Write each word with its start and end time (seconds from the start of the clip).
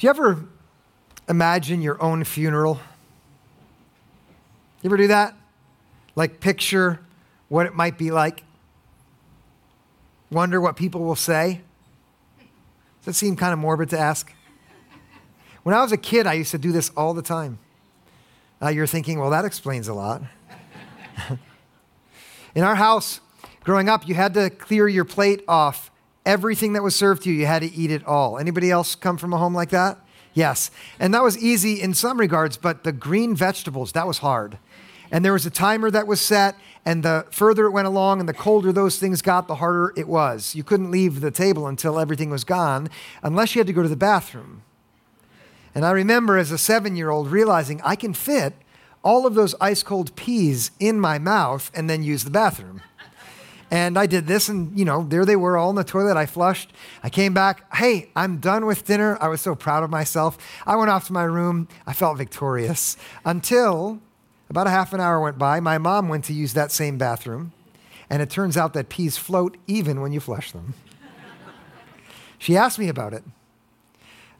Do 0.00 0.06
you 0.06 0.10
ever 0.10 0.46
imagine 1.28 1.82
your 1.82 2.02
own 2.02 2.24
funeral? 2.24 2.80
You 4.80 4.88
ever 4.88 4.96
do 4.96 5.08
that? 5.08 5.36
Like, 6.16 6.40
picture 6.40 7.00
what 7.50 7.66
it 7.66 7.74
might 7.74 7.98
be 7.98 8.10
like? 8.10 8.42
Wonder 10.30 10.58
what 10.58 10.76
people 10.76 11.02
will 11.02 11.16
say? 11.16 11.60
Does 13.00 13.04
that 13.04 13.12
seem 13.12 13.36
kind 13.36 13.52
of 13.52 13.58
morbid 13.58 13.90
to 13.90 13.98
ask? 13.98 14.32
When 15.64 15.74
I 15.74 15.82
was 15.82 15.92
a 15.92 15.98
kid, 15.98 16.26
I 16.26 16.32
used 16.32 16.52
to 16.52 16.58
do 16.58 16.72
this 16.72 16.90
all 16.96 17.12
the 17.12 17.20
time. 17.20 17.58
Uh, 18.62 18.68
you're 18.68 18.86
thinking, 18.86 19.18
well, 19.18 19.28
that 19.28 19.44
explains 19.44 19.86
a 19.86 19.92
lot. 19.92 20.22
In 22.54 22.64
our 22.64 22.76
house, 22.76 23.20
growing 23.64 23.90
up, 23.90 24.08
you 24.08 24.14
had 24.14 24.32
to 24.32 24.48
clear 24.48 24.88
your 24.88 25.04
plate 25.04 25.44
off. 25.46 25.89
Everything 26.26 26.74
that 26.74 26.82
was 26.82 26.94
served 26.94 27.22
to 27.24 27.30
you, 27.30 27.40
you 27.40 27.46
had 27.46 27.62
to 27.62 27.72
eat 27.74 27.90
it 27.90 28.06
all. 28.06 28.38
Anybody 28.38 28.70
else 28.70 28.94
come 28.94 29.16
from 29.16 29.32
a 29.32 29.38
home 29.38 29.54
like 29.54 29.70
that? 29.70 29.98
Yes. 30.34 30.70
And 30.98 31.12
that 31.14 31.22
was 31.22 31.38
easy 31.38 31.80
in 31.80 31.94
some 31.94 32.20
regards, 32.20 32.56
but 32.56 32.84
the 32.84 32.92
green 32.92 33.34
vegetables, 33.34 33.92
that 33.92 34.06
was 34.06 34.18
hard. 34.18 34.58
And 35.10 35.24
there 35.24 35.32
was 35.32 35.44
a 35.44 35.50
timer 35.50 35.90
that 35.90 36.06
was 36.06 36.20
set, 36.20 36.56
and 36.84 37.02
the 37.02 37.26
further 37.30 37.66
it 37.66 37.72
went 37.72 37.88
along 37.88 38.20
and 38.20 38.28
the 38.28 38.34
colder 38.34 38.72
those 38.72 38.98
things 38.98 39.22
got, 39.22 39.48
the 39.48 39.56
harder 39.56 39.92
it 39.96 40.06
was. 40.06 40.54
You 40.54 40.62
couldn't 40.62 40.90
leave 40.90 41.20
the 41.20 41.32
table 41.32 41.66
until 41.66 41.98
everything 41.98 42.30
was 42.30 42.44
gone, 42.44 42.88
unless 43.22 43.54
you 43.54 43.60
had 43.60 43.66
to 43.66 43.72
go 43.72 43.82
to 43.82 43.88
the 43.88 43.96
bathroom. 43.96 44.62
And 45.74 45.84
I 45.84 45.90
remember 45.90 46.38
as 46.38 46.50
a 46.50 46.58
seven 46.58 46.96
year 46.96 47.10
old 47.10 47.30
realizing 47.30 47.80
I 47.82 47.96
can 47.96 48.14
fit 48.14 48.54
all 49.02 49.26
of 49.26 49.34
those 49.34 49.54
ice 49.60 49.82
cold 49.82 50.14
peas 50.14 50.70
in 50.78 51.00
my 51.00 51.18
mouth 51.18 51.70
and 51.74 51.88
then 51.88 52.02
use 52.02 52.24
the 52.24 52.30
bathroom. 52.30 52.82
And 53.70 53.96
I 53.96 54.06
did 54.06 54.26
this, 54.26 54.48
and 54.48 54.76
you 54.76 54.84
know, 54.84 55.04
there 55.04 55.24
they 55.24 55.36
were 55.36 55.56
all 55.56 55.70
in 55.70 55.76
the 55.76 55.84
toilet. 55.84 56.16
I 56.16 56.26
flushed. 56.26 56.72
I 57.02 57.10
came 57.10 57.32
back. 57.32 57.72
Hey, 57.74 58.10
I'm 58.16 58.38
done 58.38 58.66
with 58.66 58.84
dinner. 58.84 59.16
I 59.20 59.28
was 59.28 59.40
so 59.40 59.54
proud 59.54 59.84
of 59.84 59.90
myself. 59.90 60.36
I 60.66 60.74
went 60.74 60.90
off 60.90 61.06
to 61.06 61.12
my 61.12 61.22
room. 61.22 61.68
I 61.86 61.92
felt 61.92 62.18
victorious 62.18 62.96
until 63.24 64.00
about 64.48 64.66
a 64.66 64.70
half 64.70 64.92
an 64.92 65.00
hour 65.00 65.20
went 65.20 65.38
by. 65.38 65.60
My 65.60 65.78
mom 65.78 66.08
went 66.08 66.24
to 66.24 66.32
use 66.32 66.52
that 66.54 66.72
same 66.72 66.98
bathroom, 66.98 67.52
and 68.10 68.20
it 68.20 68.28
turns 68.28 68.56
out 68.56 68.72
that 68.74 68.88
peas 68.88 69.16
float 69.16 69.56
even 69.68 70.00
when 70.00 70.12
you 70.12 70.18
flush 70.18 70.50
them. 70.50 70.74
she 72.38 72.56
asked 72.56 72.78
me 72.78 72.88
about 72.88 73.12
it. 73.12 73.22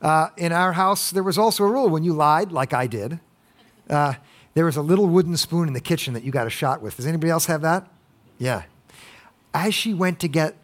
Uh, 0.02 0.28
in 0.36 0.50
our 0.50 0.72
house, 0.72 1.10
there 1.10 1.22
was 1.22 1.38
also 1.38 1.62
a 1.62 1.70
rule 1.70 1.88
when 1.88 2.02
you 2.02 2.12
lied, 2.12 2.50
like 2.50 2.72
I 2.72 2.86
did, 2.86 3.20
uh, 3.88 4.14
there 4.54 4.64
was 4.64 4.76
a 4.76 4.82
little 4.82 5.06
wooden 5.06 5.36
spoon 5.36 5.68
in 5.68 5.74
the 5.74 5.80
kitchen 5.80 6.14
that 6.14 6.24
you 6.24 6.32
got 6.32 6.46
a 6.46 6.50
shot 6.50 6.82
with. 6.82 6.96
Does 6.96 7.06
anybody 7.06 7.30
else 7.30 7.46
have 7.46 7.62
that? 7.62 7.86
Yeah. 8.38 8.62
As 9.52 9.74
she 9.74 9.94
went 9.94 10.20
to 10.20 10.28
get 10.28 10.56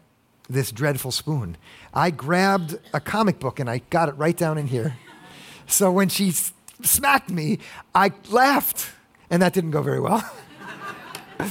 this 0.49 0.71
dreadful 0.71 1.11
spoon, 1.11 1.57
I 1.93 2.11
grabbed 2.11 2.79
a 2.93 2.99
comic 2.99 3.39
book 3.39 3.59
and 3.59 3.69
I 3.69 3.81
got 3.89 4.09
it 4.09 4.13
right 4.13 4.35
down 4.35 4.57
in 4.57 4.67
here. 4.67 4.97
So 5.67 5.91
when 5.91 6.09
she 6.09 6.31
smacked 6.83 7.29
me, 7.29 7.59
I 7.93 8.13
laughed 8.29 8.91
and 9.29 9.41
that 9.41 9.53
didn't 9.53 9.71
go 9.71 9.81
very 9.81 9.99
well. 9.99 10.23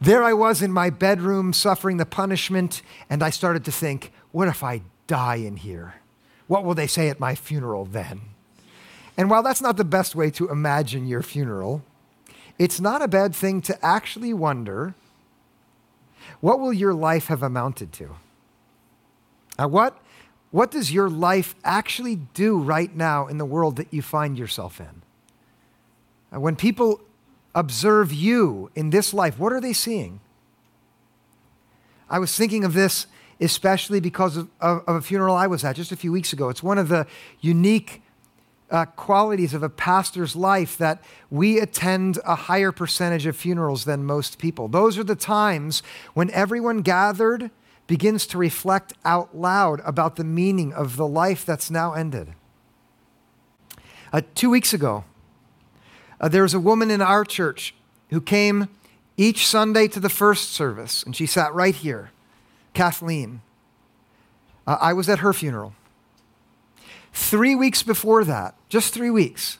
there 0.00 0.22
I 0.22 0.32
was 0.32 0.62
in 0.62 0.72
my 0.72 0.90
bedroom 0.90 1.52
suffering 1.52 1.96
the 1.96 2.06
punishment, 2.06 2.82
and 3.08 3.22
I 3.22 3.30
started 3.30 3.64
to 3.64 3.72
think, 3.72 4.12
what 4.30 4.48
if 4.48 4.62
I 4.62 4.82
die 5.06 5.36
in 5.36 5.56
here? 5.56 5.94
What 6.46 6.64
will 6.64 6.74
they 6.74 6.86
say 6.86 7.08
at 7.08 7.20
my 7.20 7.34
funeral 7.34 7.84
then? 7.84 8.20
And 9.16 9.30
while 9.30 9.42
that's 9.42 9.62
not 9.62 9.76
the 9.76 9.84
best 9.84 10.14
way 10.14 10.30
to 10.32 10.48
imagine 10.48 11.06
your 11.06 11.22
funeral, 11.22 11.82
it's 12.58 12.80
not 12.80 13.02
a 13.02 13.08
bad 13.08 13.34
thing 13.34 13.62
to 13.62 13.84
actually 13.84 14.32
wonder 14.32 14.94
what 16.40 16.60
will 16.60 16.72
your 16.72 16.94
life 16.94 17.26
have 17.26 17.42
amounted 17.42 17.92
to? 17.94 18.16
Uh, 19.58 19.68
what, 19.68 19.98
what 20.50 20.70
does 20.70 20.92
your 20.92 21.08
life 21.08 21.54
actually 21.64 22.16
do 22.16 22.58
right 22.58 22.94
now 22.94 23.26
in 23.26 23.38
the 23.38 23.44
world 23.44 23.76
that 23.76 23.92
you 23.92 24.02
find 24.02 24.38
yourself 24.38 24.80
in? 24.80 25.02
Uh, 26.34 26.40
when 26.40 26.56
people 26.56 27.00
observe 27.54 28.12
you 28.12 28.70
in 28.74 28.90
this 28.90 29.12
life, 29.12 29.38
what 29.38 29.52
are 29.52 29.60
they 29.60 29.72
seeing? 29.72 30.20
I 32.08 32.18
was 32.18 32.36
thinking 32.36 32.64
of 32.64 32.74
this 32.74 33.06
especially 33.42 34.00
because 34.00 34.36
of, 34.36 34.48
of, 34.60 34.84
of, 34.86 34.96
a 34.96 35.00
funeral 35.02 35.34
I 35.34 35.46
was 35.46 35.64
at 35.64 35.76
just 35.76 35.92
a 35.92 35.96
few 35.96 36.12
weeks 36.12 36.32
ago. 36.32 36.48
It's 36.48 36.62
one 36.62 36.78
of 36.78 36.88
the 36.88 37.06
unique 37.40 38.01
uh, 38.72 38.86
qualities 38.86 39.52
of 39.52 39.62
a 39.62 39.68
pastor's 39.68 40.34
life 40.34 40.78
that 40.78 41.02
we 41.30 41.60
attend 41.60 42.18
a 42.24 42.34
higher 42.34 42.72
percentage 42.72 43.26
of 43.26 43.36
funerals 43.36 43.84
than 43.84 44.04
most 44.04 44.38
people. 44.38 44.66
Those 44.66 44.98
are 44.98 45.04
the 45.04 45.14
times 45.14 45.82
when 46.14 46.30
everyone 46.30 46.78
gathered 46.78 47.50
begins 47.86 48.26
to 48.28 48.38
reflect 48.38 48.94
out 49.04 49.36
loud 49.36 49.80
about 49.84 50.16
the 50.16 50.24
meaning 50.24 50.72
of 50.72 50.96
the 50.96 51.06
life 51.06 51.44
that's 51.44 51.70
now 51.70 51.92
ended. 51.92 52.32
Uh, 54.12 54.22
two 54.34 54.48
weeks 54.48 54.72
ago, 54.72 55.04
uh, 56.20 56.28
there 56.28 56.42
was 56.42 56.54
a 56.54 56.60
woman 56.60 56.90
in 56.90 57.02
our 57.02 57.24
church 57.24 57.74
who 58.08 58.20
came 58.20 58.68
each 59.18 59.46
Sunday 59.46 59.88
to 59.88 60.00
the 60.00 60.08
first 60.08 60.50
service, 60.50 61.02
and 61.02 61.14
she 61.14 61.26
sat 61.26 61.52
right 61.52 61.74
here, 61.74 62.10
Kathleen. 62.72 63.42
Uh, 64.66 64.78
I 64.80 64.92
was 64.94 65.08
at 65.08 65.18
her 65.18 65.32
funeral. 65.32 65.74
Three 67.12 67.54
weeks 67.54 67.82
before 67.82 68.24
that, 68.24 68.54
just 68.68 68.94
three 68.94 69.10
weeks, 69.10 69.58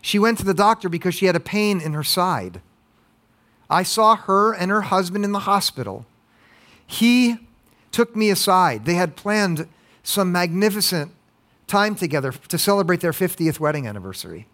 she 0.00 0.18
went 0.18 0.38
to 0.38 0.44
the 0.44 0.54
doctor 0.54 0.88
because 0.88 1.14
she 1.14 1.26
had 1.26 1.36
a 1.36 1.40
pain 1.40 1.80
in 1.80 1.92
her 1.92 2.04
side. 2.04 2.60
I 3.68 3.82
saw 3.82 4.16
her 4.16 4.52
and 4.52 4.70
her 4.70 4.82
husband 4.82 5.24
in 5.24 5.32
the 5.32 5.40
hospital. 5.40 6.06
He 6.86 7.38
took 7.90 8.14
me 8.14 8.30
aside. 8.30 8.84
They 8.84 8.94
had 8.94 9.16
planned 9.16 9.68
some 10.02 10.32
magnificent 10.32 11.12
time 11.66 11.94
together 11.94 12.32
to 12.32 12.58
celebrate 12.58 13.00
their 13.00 13.12
50th 13.12 13.58
wedding 13.58 13.86
anniversary. 13.86 14.46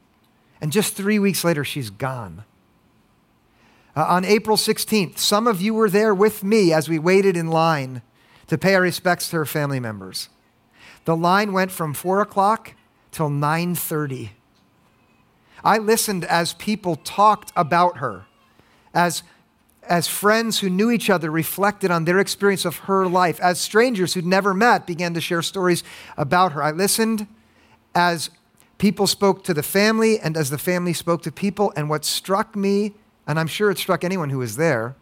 And 0.61 0.73
just 0.73 0.95
three 0.95 1.19
weeks 1.19 1.45
later, 1.45 1.65
she's 1.65 1.91
gone. 1.91 2.45
Uh, 3.97 4.05
on 4.05 4.25
April 4.25 4.57
16th, 4.57 5.19
some 5.19 5.47
of 5.47 5.61
you 5.61 5.75
were 5.75 5.91
there 5.91 6.15
with 6.15 6.45
me 6.45 6.73
as 6.73 6.89
we 6.89 6.99
waited 6.99 7.37
in 7.37 7.49
line 7.49 8.03
to 8.47 8.57
pay 8.57 8.75
our 8.75 8.83
respects 8.83 9.31
to 9.31 9.37
her 9.37 9.45
family 9.45 9.81
members. 9.81 10.29
The 11.09 11.17
line 11.17 11.55
went 11.55 11.71
from 11.71 11.95
4 11.95 12.21
o'clock 12.21 12.75
till 13.13 13.31
9.30. 13.31 14.29
I 15.65 15.79
listened 15.79 16.27
as 16.27 16.53
people 16.53 16.97
talked 16.97 17.51
about 17.57 17.97
her, 17.97 18.27
as, 18.93 19.23
as 19.85 20.07
friends 20.07 20.59
who 20.59 20.69
knew 20.69 20.91
each 20.91 21.09
other 21.09 21.31
reflected 21.31 21.91
on 21.91 22.05
their 22.05 22.19
experience 22.19 22.67
of 22.67 22.81
her 22.81 23.07
life, 23.07 23.41
as 23.41 23.59
strangers 23.59 24.13
who'd 24.13 24.27
never 24.27 24.53
met 24.53 24.87
began 24.87 25.15
to 25.15 25.21
share 25.23 25.41
stories 25.41 25.83
about 26.19 26.53
her. 26.53 26.63
I 26.63 26.73
listened 26.73 27.27
as 27.95 28.29
people 28.77 29.07
spoke 29.07 29.45
to 29.45 29.55
the 29.55 29.63
family 29.63 30.21
and 30.21 30.37
as 30.37 30.51
the 30.51 30.59
family 30.59 30.93
spoke 30.93 31.23
to 31.23 31.33
people. 31.33 31.73
And 31.75 31.89
what 31.89 32.05
struck 32.05 32.55
me, 32.55 32.93
and 33.27 33.41
I'm 33.41 33.47
sure 33.47 33.71
it 33.71 33.79
struck 33.79 34.05
anyone 34.05 34.29
who 34.29 34.41
was 34.41 34.57
there, 34.57 34.95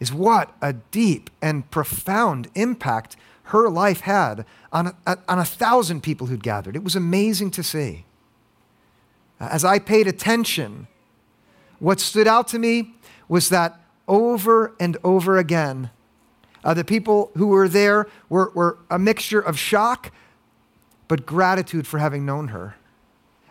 is 0.00 0.14
what 0.14 0.54
a 0.62 0.72
deep 0.72 1.28
and 1.42 1.70
profound 1.70 2.48
impact 2.54 3.16
her 3.46 3.68
life 3.68 4.00
had 4.00 4.44
on 4.72 4.94
a, 5.06 5.18
on 5.28 5.38
a 5.38 5.44
thousand 5.44 6.02
people 6.02 6.26
who'd 6.26 6.42
gathered. 6.42 6.76
It 6.76 6.84
was 6.84 6.96
amazing 6.96 7.50
to 7.52 7.62
see. 7.62 8.04
As 9.38 9.64
I 9.64 9.78
paid 9.78 10.06
attention, 10.06 10.88
what 11.78 12.00
stood 12.00 12.26
out 12.26 12.48
to 12.48 12.58
me 12.58 12.94
was 13.28 13.48
that 13.50 13.80
over 14.08 14.74
and 14.80 14.96
over 15.04 15.38
again, 15.38 15.90
uh, 16.64 16.74
the 16.74 16.84
people 16.84 17.30
who 17.36 17.48
were 17.48 17.68
there 17.68 18.08
were, 18.28 18.50
were 18.54 18.78
a 18.90 18.98
mixture 18.98 19.40
of 19.40 19.58
shock, 19.58 20.12
but 21.08 21.26
gratitude 21.26 21.86
for 21.86 21.98
having 21.98 22.24
known 22.26 22.48
her 22.48 22.76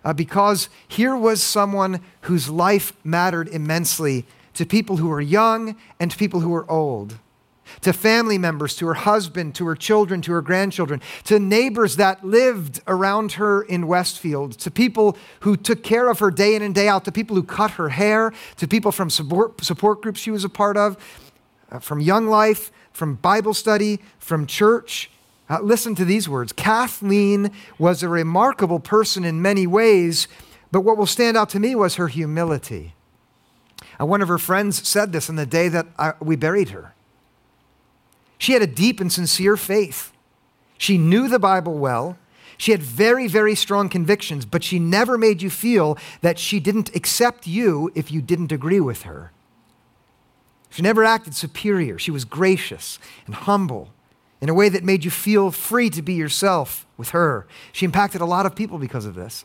uh, 0.06 0.14
because 0.14 0.70
here 0.88 1.16
was 1.16 1.42
someone 1.42 2.00
whose 2.22 2.48
life 2.48 2.94
mattered 3.04 3.48
immensely 3.50 4.26
to 4.54 4.66
people 4.66 4.98
who 4.98 5.08
were 5.08 5.20
young 5.20 5.76
and 6.00 6.12
to 6.12 6.18
people 6.18 6.42
who 6.42 6.50
were 6.50 6.70
old, 6.72 7.18
to 7.82 7.94
family 7.94 8.38
members, 8.38 8.76
to 8.78 8.88
her 8.88 8.94
husband, 8.94 9.56
to 9.56 9.66
her 9.66 9.76
children, 9.76 10.22
to 10.22 10.32
her 10.32 10.42
grandchildren, 10.42 11.02
to 11.26 11.40
neighbors 11.40 11.96
that 11.98 12.24
lived 12.24 12.82
around 12.88 13.34
her 13.34 13.62
in 13.62 13.88
Westfield, 13.88 14.54
to 14.60 14.72
people 14.72 15.18
who 15.42 15.56
took 15.56 15.84
care 15.84 16.10
of 16.10 16.20
her 16.20 16.32
day 16.32 16.56
in 16.56 16.62
and 16.62 16.76
day 16.76 16.88
out, 16.88 17.06
to 17.06 17.12
people 17.12 17.36
who 17.36 17.44
cut 17.44 17.72
her 17.72 17.90
hair, 17.90 18.34
to 18.58 18.68
people 18.68 18.92
from 18.92 19.10
support, 19.10 19.64
support 19.64 20.02
groups 20.02 20.20
she 20.20 20.32
was 20.32 20.44
a 20.44 20.50
part 20.50 20.78
of, 20.78 20.98
uh, 21.72 21.80
from 21.80 22.00
Young 22.00 22.28
Life, 22.28 22.72
from 22.92 23.16
Bible 23.16 23.54
study, 23.54 24.00
from 24.20 24.46
church. 24.46 25.10
Uh, 25.50 25.60
listen 25.62 25.94
to 25.96 26.06
these 26.06 26.28
words 26.28 26.52
Kathleen 26.54 27.52
was 27.78 28.02
a 28.02 28.10
remarkable 28.10 28.80
person 28.80 29.24
in 29.24 29.42
many 29.42 29.68
ways, 29.68 30.28
but 30.72 30.82
what 30.82 30.98
will 30.98 31.06
stand 31.06 31.38
out 31.38 31.50
to 31.50 31.60
me 31.60 31.76
was 31.76 31.96
her 31.96 32.08
humility. 32.08 32.96
Uh, 34.00 34.06
one 34.06 34.22
of 34.22 34.28
her 34.28 34.38
friends 34.38 34.88
said 34.88 35.12
this 35.12 35.30
on 35.30 35.36
the 35.36 35.46
day 35.46 35.68
that 35.70 35.88
I, 35.98 36.14
we 36.20 36.36
buried 36.36 36.70
her. 36.70 36.94
She 38.46 38.54
had 38.54 38.62
a 38.62 38.68
deep 38.68 39.00
and 39.00 39.12
sincere 39.12 39.58
faith. 39.58 40.14
She 40.78 41.00
knew 41.00 41.28
the 41.28 41.40
Bible 41.40 41.80
well. 41.80 42.16
She 42.60 42.74
had 42.74 42.84
very, 42.84 43.28
very 43.28 43.56
strong 43.56 43.90
convictions, 43.90 44.46
but 44.46 44.64
she 44.64 44.78
never 44.78 45.18
made 45.18 45.42
you 45.42 45.50
feel 45.50 45.98
that 46.22 46.38
she 46.38 46.60
didn't 46.60 46.96
accept 46.96 47.48
you 47.48 47.92
if 47.96 48.12
you 48.12 48.22
didn't 48.22 48.52
agree 48.52 48.80
with 48.80 49.02
her. 49.02 49.32
She 50.70 50.84
never 50.84 51.04
acted 51.04 51.34
superior. 51.34 51.98
She 51.98 52.12
was 52.12 52.24
gracious 52.24 53.00
and 53.26 53.34
humble 53.34 53.90
in 54.40 54.48
a 54.48 54.54
way 54.54 54.70
that 54.70 54.84
made 54.84 55.04
you 55.04 55.10
feel 55.10 55.50
free 55.50 55.90
to 55.90 56.04
be 56.04 56.14
yourself 56.14 56.86
with 56.98 57.10
her. 57.10 57.48
She 57.72 57.84
impacted 57.84 58.22
a 58.22 58.26
lot 58.26 58.46
of 58.46 58.56
people 58.56 58.78
because 58.78 59.06
of 59.06 59.16
this. 59.16 59.44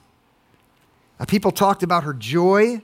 Uh, 1.19 1.25
people 1.25 1.53
talked 1.53 1.83
about 1.83 2.05
her 2.05 2.13
joy, 2.13 2.83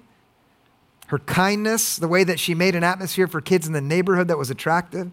her 1.09 1.19
kindness, 1.19 1.97
the 1.97 2.09
way 2.09 2.25
that 2.25 2.41
she 2.41 2.55
made 2.55 2.75
an 2.75 2.85
atmosphere 2.85 3.29
for 3.29 3.43
kids 3.43 3.67
in 3.67 3.75
the 3.75 3.83
neighborhood 3.83 4.29
that 4.29 4.39
was 4.39 4.49
attractive, 4.49 5.11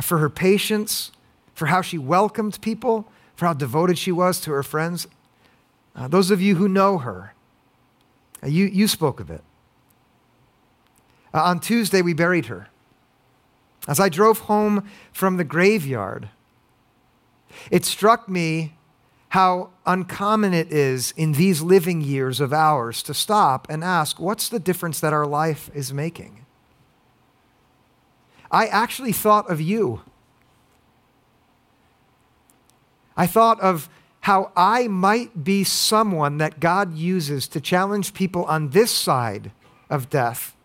for 0.00 0.18
her 0.18 0.30
patience, 0.30 1.12
for 1.54 1.66
how 1.66 1.82
she 1.82 1.98
welcomed 1.98 2.60
people, 2.60 3.06
for 3.34 3.46
how 3.46 3.52
devoted 3.52 3.98
she 3.98 4.12
was 4.12 4.40
to 4.40 4.50
her 4.52 4.62
friends. 4.62 5.06
Uh, 5.94 6.08
those 6.08 6.30
of 6.30 6.40
you 6.40 6.56
who 6.56 6.68
know 6.68 6.98
her, 6.98 7.34
uh, 8.42 8.46
you, 8.46 8.66
you 8.66 8.86
spoke 8.86 9.20
of 9.20 9.30
it. 9.30 9.42
Uh, 11.32 11.42
on 11.42 11.60
Tuesday, 11.60 12.02
we 12.02 12.12
buried 12.12 12.46
her. 12.46 12.68
As 13.88 14.00
I 14.00 14.08
drove 14.08 14.40
home 14.40 14.88
from 15.12 15.36
the 15.36 15.44
graveyard, 15.44 16.28
it 17.70 17.84
struck 17.84 18.28
me 18.28 18.74
how 19.30 19.70
uncommon 19.84 20.54
it 20.54 20.72
is 20.72 21.12
in 21.16 21.32
these 21.32 21.60
living 21.60 22.00
years 22.00 22.40
of 22.40 22.52
ours 22.52 23.02
to 23.02 23.12
stop 23.12 23.66
and 23.68 23.84
ask, 23.84 24.18
what's 24.18 24.48
the 24.48 24.58
difference 24.58 25.00
that 25.00 25.12
our 25.12 25.26
life 25.26 25.70
is 25.74 25.92
making? 25.92 26.45
I 28.50 28.66
actually 28.66 29.12
thought 29.12 29.50
of 29.50 29.60
you. 29.60 30.02
I 33.16 33.26
thought 33.26 33.60
of 33.60 33.88
how 34.20 34.50
I 34.56 34.88
might 34.88 35.44
be 35.44 35.64
someone 35.64 36.38
that 36.38 36.60
God 36.60 36.96
uses 36.96 37.46
to 37.48 37.60
challenge 37.60 38.12
people 38.12 38.44
on 38.44 38.70
this 38.70 38.90
side 38.90 39.52
of 39.88 40.10
death 40.10 40.56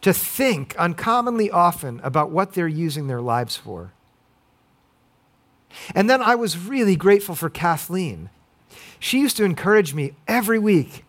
to 0.00 0.12
think 0.12 0.74
uncommonly 0.76 1.50
often 1.50 2.00
about 2.02 2.30
what 2.30 2.54
they're 2.54 2.66
using 2.66 3.06
their 3.06 3.20
lives 3.20 3.56
for. 3.56 3.92
And 5.94 6.10
then 6.10 6.20
I 6.20 6.34
was 6.34 6.58
really 6.58 6.96
grateful 6.96 7.34
for 7.34 7.48
Kathleen. 7.48 8.30
She 8.98 9.20
used 9.20 9.36
to 9.36 9.44
encourage 9.44 9.94
me 9.94 10.14
every 10.26 10.58
week. 10.58 11.04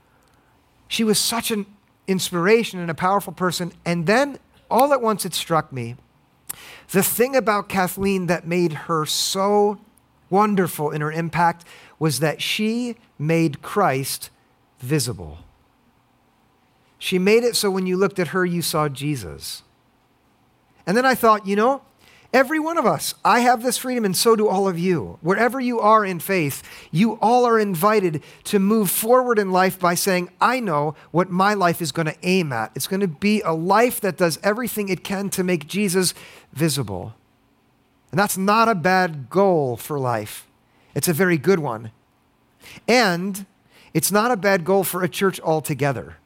She 0.88 1.03
was 1.03 1.18
such 1.18 1.51
an 1.51 1.65
inspiration 2.07 2.80
and 2.80 2.92
a 2.92 2.95
powerful 2.95 3.33
person. 3.33 3.71
And 3.86 4.06
then 4.06 4.38
all 4.72 4.94
at 4.94 5.02
once 5.02 5.26
it 5.26 5.34
struck 5.34 5.72
me 5.72 5.96
the 6.92 7.04
thing 7.04 7.36
about 7.36 7.70
Kathleen 7.70 8.28
that 8.28 8.46
made 8.46 8.74
her 8.74 9.06
so 9.06 9.80
wonderful 10.30 10.92
in 10.92 11.02
her 11.02 11.12
impact 11.12 11.66
was 12.00 12.20
that 12.20 12.42
she 12.42 12.96
made 13.18 13.62
Christ 13.62 14.30
visible. 14.80 15.40
She 16.98 17.18
made 17.18 17.44
it 17.44 17.56
so 17.56 17.72
when 17.72 17.88
you 17.88 17.98
looked 17.98 18.20
at 18.20 18.30
her, 18.30 18.46
you 18.46 18.62
saw 18.62 18.90
Jesus. 18.90 19.64
And 20.86 20.98
then 20.98 21.06
I 21.06 21.16
thought, 21.16 21.48
you 21.48 21.56
know, 21.56 21.82
every 22.33 22.60
one 22.60 22.78
of 22.78 22.86
us, 22.86 23.13
I 23.24 23.42
have 23.42 23.63
this 23.63 23.78
freedom, 23.78 24.06
and 24.06 24.16
so 24.16 24.36
do 24.36 24.48
all 24.48 24.68
of 24.68 24.80
you. 24.80 25.18
Wherever 25.22 25.60
you 25.60 25.80
are 25.80 26.06
in 26.06 26.19
faith, 26.19 26.63
you 26.92 27.13
all 27.22 27.45
are 27.45 27.60
invited 27.60 28.24
to 28.45 28.60
move 28.60 28.89
forward 28.89 29.38
in 29.38 29.51
life 29.51 29.80
by 29.80 29.95
saying, 29.95 30.30
I 30.39 30.60
know 30.60 30.95
what 31.12 31.30
my 31.30 31.54
life 31.54 31.81
is 31.81 31.92
going 31.92 32.07
to 32.07 32.18
aim 32.24 32.54
at. 32.54 32.72
It's 32.75 32.88
going 32.88 33.01
to 33.01 33.07
be 33.07 33.42
a 33.42 33.54
life 33.54 34.01
that 34.01 34.18
does 34.18 34.39
everything 34.44 34.89
it 34.89 35.04
can 35.04 35.30
to 35.31 35.44
make 35.44 35.68
Jesus 35.68 36.13
visible. 36.54 37.13
And 38.12 38.19
that's 38.19 38.38
not 38.38 38.69
a 38.69 38.75
bad 38.75 39.30
goal 39.30 39.77
for 39.77 40.00
life, 40.00 40.48
it's 40.95 41.07
a 41.07 41.13
very 41.13 41.38
good 41.38 41.60
one. 41.60 41.92
And 42.88 43.45
it's 43.94 44.12
not 44.12 44.31
a 44.31 44.38
bad 44.38 44.63
goal 44.63 44.84
for 44.84 45.04
a 45.04 45.10
church 45.10 45.39
altogether 45.42 46.18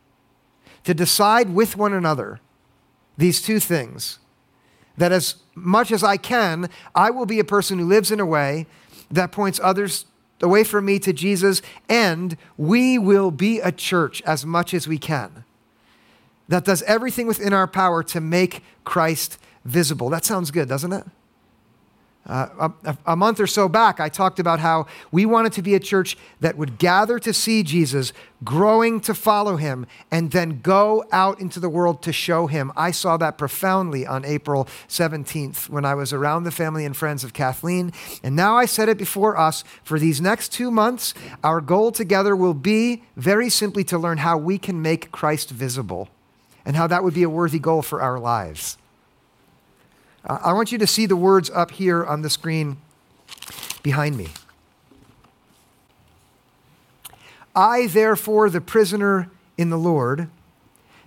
to 0.83 0.93
decide 0.93 1.49
with 1.49 1.75
one 1.75 1.93
another 1.93 2.39
these 3.17 3.41
two 3.41 3.59
things 3.59 4.19
that 4.97 5.11
as 5.11 5.35
much 5.55 5.91
as 5.91 6.03
I 6.03 6.17
can, 6.17 6.69
I 6.93 7.09
will 7.09 7.25
be 7.25 7.39
a 7.39 7.43
person 7.43 7.79
who 7.79 7.85
lives 7.85 8.11
in 8.11 8.19
a 8.19 8.25
way 8.25 8.65
that 9.11 9.31
points 9.31 9.59
others 9.63 10.05
away 10.41 10.63
from 10.63 10.85
me 10.85 10.99
to 10.99 11.13
Jesus, 11.13 11.61
and 11.87 12.37
we 12.57 12.97
will 12.97 13.31
be 13.31 13.59
a 13.59 13.71
church 13.71 14.21
as 14.23 14.45
much 14.45 14.73
as 14.73 14.87
we 14.87 14.97
can 14.97 15.45
that 16.47 16.65
does 16.65 16.83
everything 16.83 17.27
within 17.27 17.53
our 17.53 17.67
power 17.67 18.03
to 18.03 18.21
make 18.21 18.63
Christ 18.83 19.39
visible. 19.63 20.09
That 20.09 20.25
sounds 20.25 20.51
good, 20.51 20.69
doesn't 20.69 20.93
it? 20.93 21.05
Uh, 22.27 22.69
a, 22.83 22.97
a, 23.05 23.15
month 23.15 23.39
or 23.39 23.45
so 23.45 23.69
back, 23.69 23.99
I 23.99 24.09
talked 24.09 24.39
about 24.39 24.59
how 24.59 24.87
we 25.11 25.27
wanted 25.27 25.53
to 25.53 25.61
be 25.61 25.75
a 25.75 25.79
church 25.79 26.17
that 26.39 26.57
would 26.57 26.79
gather 26.79 27.19
to 27.19 27.31
see 27.31 27.61
Jesus, 27.61 28.13
growing 28.43 28.99
to 29.01 29.13
follow 29.13 29.57
him, 29.57 29.85
and 30.09 30.31
then 30.31 30.59
go 30.61 31.05
out 31.11 31.39
into 31.39 31.59
the 31.59 31.69
world 31.69 32.01
to 32.01 32.11
show 32.11 32.47
him. 32.47 32.71
I 32.75 32.89
saw 32.89 33.17
that 33.17 33.37
profoundly 33.37 34.07
on 34.07 34.25
April 34.25 34.65
17th 34.89 35.69
when 35.69 35.85
I 35.85 35.93
was 35.93 36.13
around 36.13 36.45
the 36.45 36.51
family 36.51 36.83
and 36.83 36.97
friends 36.97 37.23
of 37.23 37.33
Kathleen. 37.33 37.93
And 38.23 38.35
now 38.35 38.57
I 38.57 38.65
said 38.65 38.89
it 38.89 38.97
before 38.97 39.37
us 39.37 39.63
for 39.83 39.99
these 39.99 40.19
next 40.19 40.49
two 40.51 40.71
months, 40.71 41.13
our 41.43 41.61
goal 41.61 41.91
together 41.91 42.35
will 42.35 42.55
be 42.55 43.03
very 43.15 43.51
simply 43.51 43.83
to 43.83 43.99
learn 43.99 44.17
how 44.17 44.35
we 44.35 44.57
can 44.57 44.81
make 44.81 45.11
Christ 45.11 45.51
visible 45.51 46.09
and 46.65 46.75
how 46.75 46.87
that 46.87 47.03
would 47.03 47.13
be 47.13 47.21
a 47.21 47.29
worthy 47.29 47.59
goal 47.59 47.83
for 47.83 48.01
our 48.01 48.17
lives. 48.17 48.79
Uh, 50.25 50.39
I 50.43 50.53
want 50.53 50.71
you 50.71 50.77
to 50.77 50.87
see 50.87 51.05
the 51.05 51.15
words 51.15 51.49
up 51.51 51.71
here 51.71 52.03
on 52.03 52.21
the 52.21 52.29
screen 52.29 52.77
behind 53.83 54.17
me. 54.17 54.29
I, 57.55 57.87
therefore, 57.87 58.49
the 58.49 58.59
prisoner 58.59 59.29
in 59.57 59.69
the 59.69 59.77
Lord, 59.77 60.29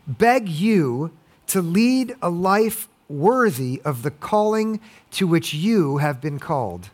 beg 0.07 0.49
you 0.49 1.11
to 1.49 1.61
lead 1.61 2.17
a 2.23 2.31
life 2.31 2.89
worthy 3.09 3.83
of 3.85 4.03
the 4.03 4.11
calling 4.11 4.81
to 5.13 5.27
which 5.27 5.53
you 5.53 5.99
have 5.99 6.21
been 6.21 6.39
called. 6.39 6.91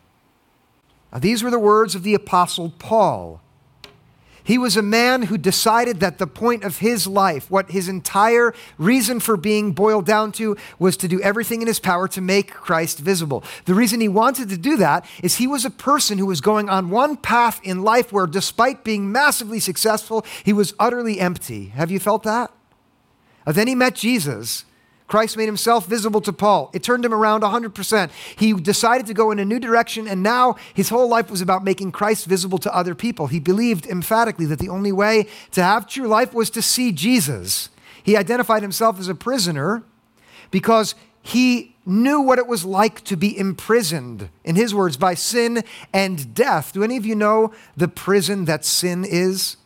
Now, 1.12 1.18
these 1.18 1.42
were 1.42 1.50
the 1.50 1.58
words 1.58 1.94
of 1.94 2.02
the 2.02 2.14
Apostle 2.14 2.72
Paul 2.78 3.40
he 4.44 4.58
was 4.58 4.76
a 4.76 4.82
man 4.82 5.22
who 5.22 5.38
decided 5.38 6.00
that 6.00 6.18
the 6.18 6.26
point 6.26 6.62
of 6.62 6.78
his 6.78 7.06
life, 7.06 7.50
what 7.50 7.70
his 7.70 7.88
entire 7.88 8.54
reason 8.78 9.18
for 9.18 9.36
being 9.36 9.72
boiled 9.72 10.06
down 10.06 10.32
to, 10.32 10.56
was 10.78 10.96
to 10.98 11.08
do 11.08 11.20
everything 11.22 11.62
in 11.62 11.66
his 11.66 11.80
power 11.80 12.06
to 12.08 12.20
make 12.20 12.52
Christ 12.52 12.98
visible. 12.98 13.42
The 13.64 13.74
reason 13.74 14.00
he 14.00 14.08
wanted 14.08 14.50
to 14.50 14.58
do 14.58 14.76
that 14.76 15.06
is 15.22 15.36
he 15.36 15.46
was 15.46 15.64
a 15.64 15.70
person 15.70 16.18
who 16.18 16.26
was 16.26 16.42
going 16.42 16.68
on 16.68 16.90
one 16.90 17.16
path 17.16 17.58
in 17.64 17.82
life 17.82 18.12
where, 18.12 18.26
despite 18.26 18.84
being 18.84 19.10
massively 19.10 19.60
successful, 19.60 20.24
he 20.44 20.52
was 20.52 20.74
utterly 20.78 21.18
empty. 21.18 21.66
Have 21.68 21.90
you 21.90 21.98
felt 21.98 22.22
that? 22.24 22.52
Then 23.46 23.66
he 23.66 23.74
met 23.74 23.94
Jesus 23.94 24.64
Christ 25.06 25.36
made 25.36 25.46
himself 25.46 25.86
visible 25.86 26.20
to 26.22 26.32
Paul. 26.32 26.70
It 26.72 26.82
turned 26.82 27.04
him 27.04 27.12
around 27.12 27.42
100%. 27.42 28.10
He 28.36 28.54
decided 28.54 29.06
to 29.06 29.14
go 29.14 29.30
in 29.30 29.38
a 29.38 29.44
new 29.44 29.58
direction, 29.58 30.08
and 30.08 30.22
now 30.22 30.56
his 30.72 30.88
whole 30.88 31.08
life 31.08 31.30
was 31.30 31.40
about 31.40 31.62
making 31.62 31.92
Christ 31.92 32.24
visible 32.24 32.58
to 32.58 32.74
other 32.74 32.94
people. 32.94 33.26
He 33.26 33.38
believed 33.38 33.86
emphatically 33.86 34.46
that 34.46 34.58
the 34.58 34.70
only 34.70 34.92
way 34.92 35.26
to 35.52 35.62
have 35.62 35.86
true 35.86 36.08
life 36.08 36.32
was 36.32 36.48
to 36.50 36.62
see 36.62 36.90
Jesus. 36.90 37.68
He 38.02 38.16
identified 38.16 38.62
himself 38.62 38.98
as 38.98 39.08
a 39.08 39.14
prisoner 39.14 39.82
because 40.50 40.94
he 41.22 41.74
knew 41.86 42.20
what 42.20 42.38
it 42.38 42.46
was 42.46 42.64
like 42.64 43.02
to 43.04 43.16
be 43.16 43.36
imprisoned, 43.36 44.30
in 44.42 44.56
his 44.56 44.74
words, 44.74 44.96
by 44.96 45.14
sin 45.14 45.62
and 45.92 46.34
death. 46.34 46.72
Do 46.72 46.82
any 46.82 46.96
of 46.96 47.04
you 47.04 47.14
know 47.14 47.52
the 47.76 47.88
prison 47.88 48.46
that 48.46 48.64
sin 48.64 49.04
is? 49.04 49.56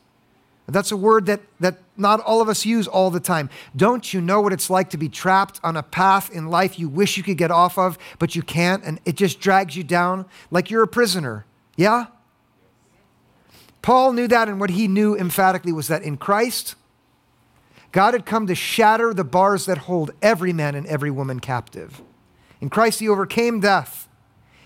That's 0.67 0.93
a 0.93 0.97
word 0.97 1.27
that, 1.27 1.41
that 1.61 1.79
not 1.99 2.21
all 2.21 2.41
of 2.41 2.49
us 2.49 2.65
use 2.65 2.87
all 2.87 3.11
the 3.11 3.21
time. 3.21 3.51
Don't 3.77 4.13
you 4.15 4.21
know 4.21 4.41
what 4.41 4.53
it's 4.53 4.71
like 4.71 4.91
to 4.91 4.97
be 4.97 5.09
trapped 5.09 5.61
on 5.63 5.77
a 5.77 5.83
path 5.83 6.31
in 6.31 6.49
life 6.49 6.79
you 6.79 6.89
wish 6.89 7.17
you 7.17 7.23
could 7.23 7.39
get 7.39 7.51
off 7.51 7.77
of, 7.79 7.99
but 8.19 8.35
you 8.35 8.43
can't, 8.43 8.85
and 8.85 9.01
it 9.05 9.17
just 9.17 9.41
drags 9.41 9.77
you 9.77 9.85
down 9.85 10.27
like 10.51 10.71
you're 10.71 10.83
a 10.83 10.89
prisoner? 10.89 11.45
Yeah? 11.77 12.07
Paul 13.83 14.13
knew 14.13 14.29
that, 14.29 14.49
and 14.49 14.61
what 14.61 14.71
he 14.71 14.89
knew 14.89 15.17
emphatically 15.17 15.73
was 15.73 15.89
that 15.89 16.03
in 16.03 16.17
Christ, 16.17 16.75
God 17.93 18.15
had 18.15 18.27
come 18.27 18.47
to 18.47 18.55
shatter 18.55 19.15
the 19.15 19.25
bars 19.25 19.67
that 19.67 19.79
hold 19.79 20.11
every 20.21 20.53
man 20.53 20.75
and 20.75 20.87
every 20.87 21.11
woman 21.11 21.41
captive. 21.41 22.03
In 22.61 22.69
Christ, 22.69 23.01
he 23.01 23.09
overcame 23.09 23.61
death. 23.61 24.08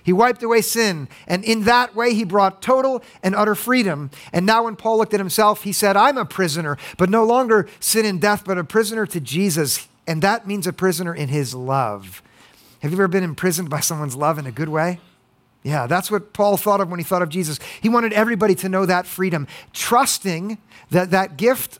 He 0.03 0.13
wiped 0.13 0.43
away 0.43 0.61
sin, 0.63 1.09
and 1.27 1.45
in 1.45 1.65
that 1.65 1.95
way, 1.95 2.15
he 2.15 2.25
brought 2.25 2.63
total 2.63 3.03
and 3.23 3.35
utter 3.35 3.55
freedom. 3.55 4.11
And 4.33 4.45
now, 4.45 4.65
when 4.65 4.77
Paul 4.77 4.99
looked 4.99 5.15
at 5.15 5.21
himself, 5.21 5.63
he 5.63 5.73
said, 5.73 5.97
I'm 5.97 6.19
a 6.19 6.25
prisoner, 6.25 6.77
but 6.99 7.11
no 7.11 7.25
longer 7.25 7.69
sin 7.81 8.05
and 8.05 8.21
death, 8.21 8.45
but 8.45 8.59
a 8.59 8.65
prisoner 8.65 9.07
to 9.07 9.21
Jesus. 9.21 9.89
And 10.07 10.23
that 10.23 10.47
means 10.47 10.67
a 10.67 10.73
prisoner 10.73 11.15
in 11.15 11.29
his 11.29 11.55
love. 11.55 12.23
Have 12.81 12.91
you 12.91 12.97
ever 12.97 13.09
been 13.09 13.23
imprisoned 13.23 13.71
by 13.71 13.81
someone's 13.81 14.17
love 14.17 14.39
in 14.39 14.47
a 14.47 14.53
good 14.53 14.69
way? 14.69 14.99
Yeah, 15.63 15.87
that's 15.87 16.11
what 16.11 16.33
Paul 16.33 16.57
thought 16.57 16.81
of 16.81 16.91
when 16.91 16.99
he 16.99 17.05
thought 17.05 17.23
of 17.23 17.29
Jesus. 17.29 17.61
He 17.81 17.89
wanted 17.89 18.13
everybody 18.13 18.57
to 18.57 18.69
know 18.69 18.85
that 18.85 19.07
freedom, 19.07 19.47
trusting 19.73 20.59
that 20.91 21.13
that 21.13 21.37
gift 21.37 21.79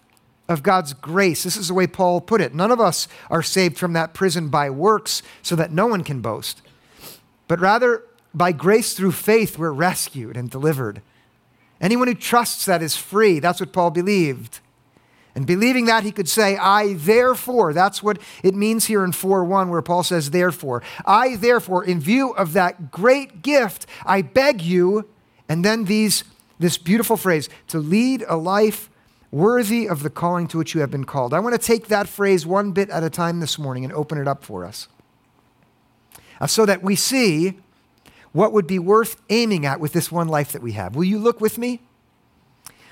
of 0.49 0.63
God's 0.63 0.93
grace. 0.93 1.43
This 1.43 1.57
is 1.57 1.69
the 1.69 1.75
way 1.75 1.87
Paul 1.89 2.21
put 2.21 2.41
it. 2.41 2.55
None 2.55 2.71
of 2.71 2.81
us 2.81 3.09
are 3.31 3.43
saved 3.43 3.77
from 3.79 3.93
that 3.95 4.15
prison 4.15 4.49
by 4.49 4.71
works 4.71 5.23
so 5.43 5.57
that 5.57 5.73
no 5.73 5.87
one 5.87 6.05
can 6.05 6.21
boast, 6.21 6.63
but 7.49 7.59
rather 7.59 8.05
by 8.35 8.53
grace 8.53 8.95
through 8.95 9.13
faith, 9.13 9.59
we're 9.59 9.73
rescued 9.73 10.37
and 10.37 10.51
delivered. 10.51 11.03
Anyone 11.81 12.09
who 12.09 12.15
trusts 12.15 12.65
that 12.67 12.83
is 12.83 12.97
free. 12.97 13.41
That's 13.41 13.61
what 13.61 13.73
Paul 13.73 13.91
believed. 13.91 14.61
And 15.35 15.47
believing 15.47 15.87
that, 15.87 16.05
he 16.05 16.13
could 16.13 16.29
say, 16.29 16.57
I 16.57 16.93
therefore, 16.93 17.73
that's 17.73 18.03
what 18.03 18.19
it 18.43 18.55
means 18.55 18.87
here 18.87 19.03
in 19.03 19.13
4 19.13 19.45
1, 19.45 19.71
where 19.71 19.83
Paul 19.83 20.03
says, 20.03 20.31
therefore. 20.31 20.83
I 21.07 21.37
therefore, 21.37 21.85
in 21.85 22.01
view 22.01 22.31
of 22.31 22.53
that 22.53 22.91
great 22.91 23.43
gift, 23.43 23.87
I 24.05 24.23
beg 24.23 24.61
you, 24.61 25.09
and 25.49 25.65
then 25.65 25.87
these, 25.87 26.25
this 26.59 26.77
beautiful 26.77 27.17
phrase, 27.17 27.49
to 27.69 27.79
lead 27.79 28.25
a 28.29 28.37
life 28.37 28.91
worthy 29.31 29.89
of 29.89 30.03
the 30.03 30.11
calling 30.11 30.47
to 30.49 30.59
which 30.59 30.75
you 30.75 30.83
have 30.83 30.91
been 30.91 31.05
called. 31.05 31.33
I 31.33 31.41
want 31.41 31.59
to 31.59 31.67
take 31.67 31.89
that 31.89 32.07
phrase 32.07 32.47
one 32.47 32.73
bit 32.73 32.91
at 32.91 33.03
a 33.03 33.11
time 33.11 33.41
this 33.41 33.59
morning 33.59 33.85
and 33.85 33.93
open 33.95 34.19
it 34.19 34.29
up 34.29 34.45
for 34.45 34.65
us 34.65 34.89
uh, 36.39 36.47
so 36.47 36.67
that 36.67 36.83
we 36.83 36.95
see 36.95 37.59
what 38.33 38.53
would 38.53 38.67
be 38.67 38.79
worth 38.79 39.21
aiming 39.31 39.67
at 39.67 39.81
with 39.81 39.93
this 39.93 40.11
one 40.11 40.29
life 40.29 40.53
that 40.53 40.63
we 40.63 40.73
have. 40.73 40.97
Will 40.97 41.05
you 41.05 41.19
look 41.19 41.41
with 41.41 41.59
me? 41.59 41.81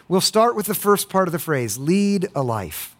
We'll 0.09 0.20
start 0.20 0.56
with 0.56 0.66
the 0.66 0.75
first 0.75 1.09
part 1.09 1.28
of 1.28 1.32
the 1.32 1.38
phrase 1.38 1.78
lead 1.78 2.28
a 2.35 2.42
life. 2.42 2.97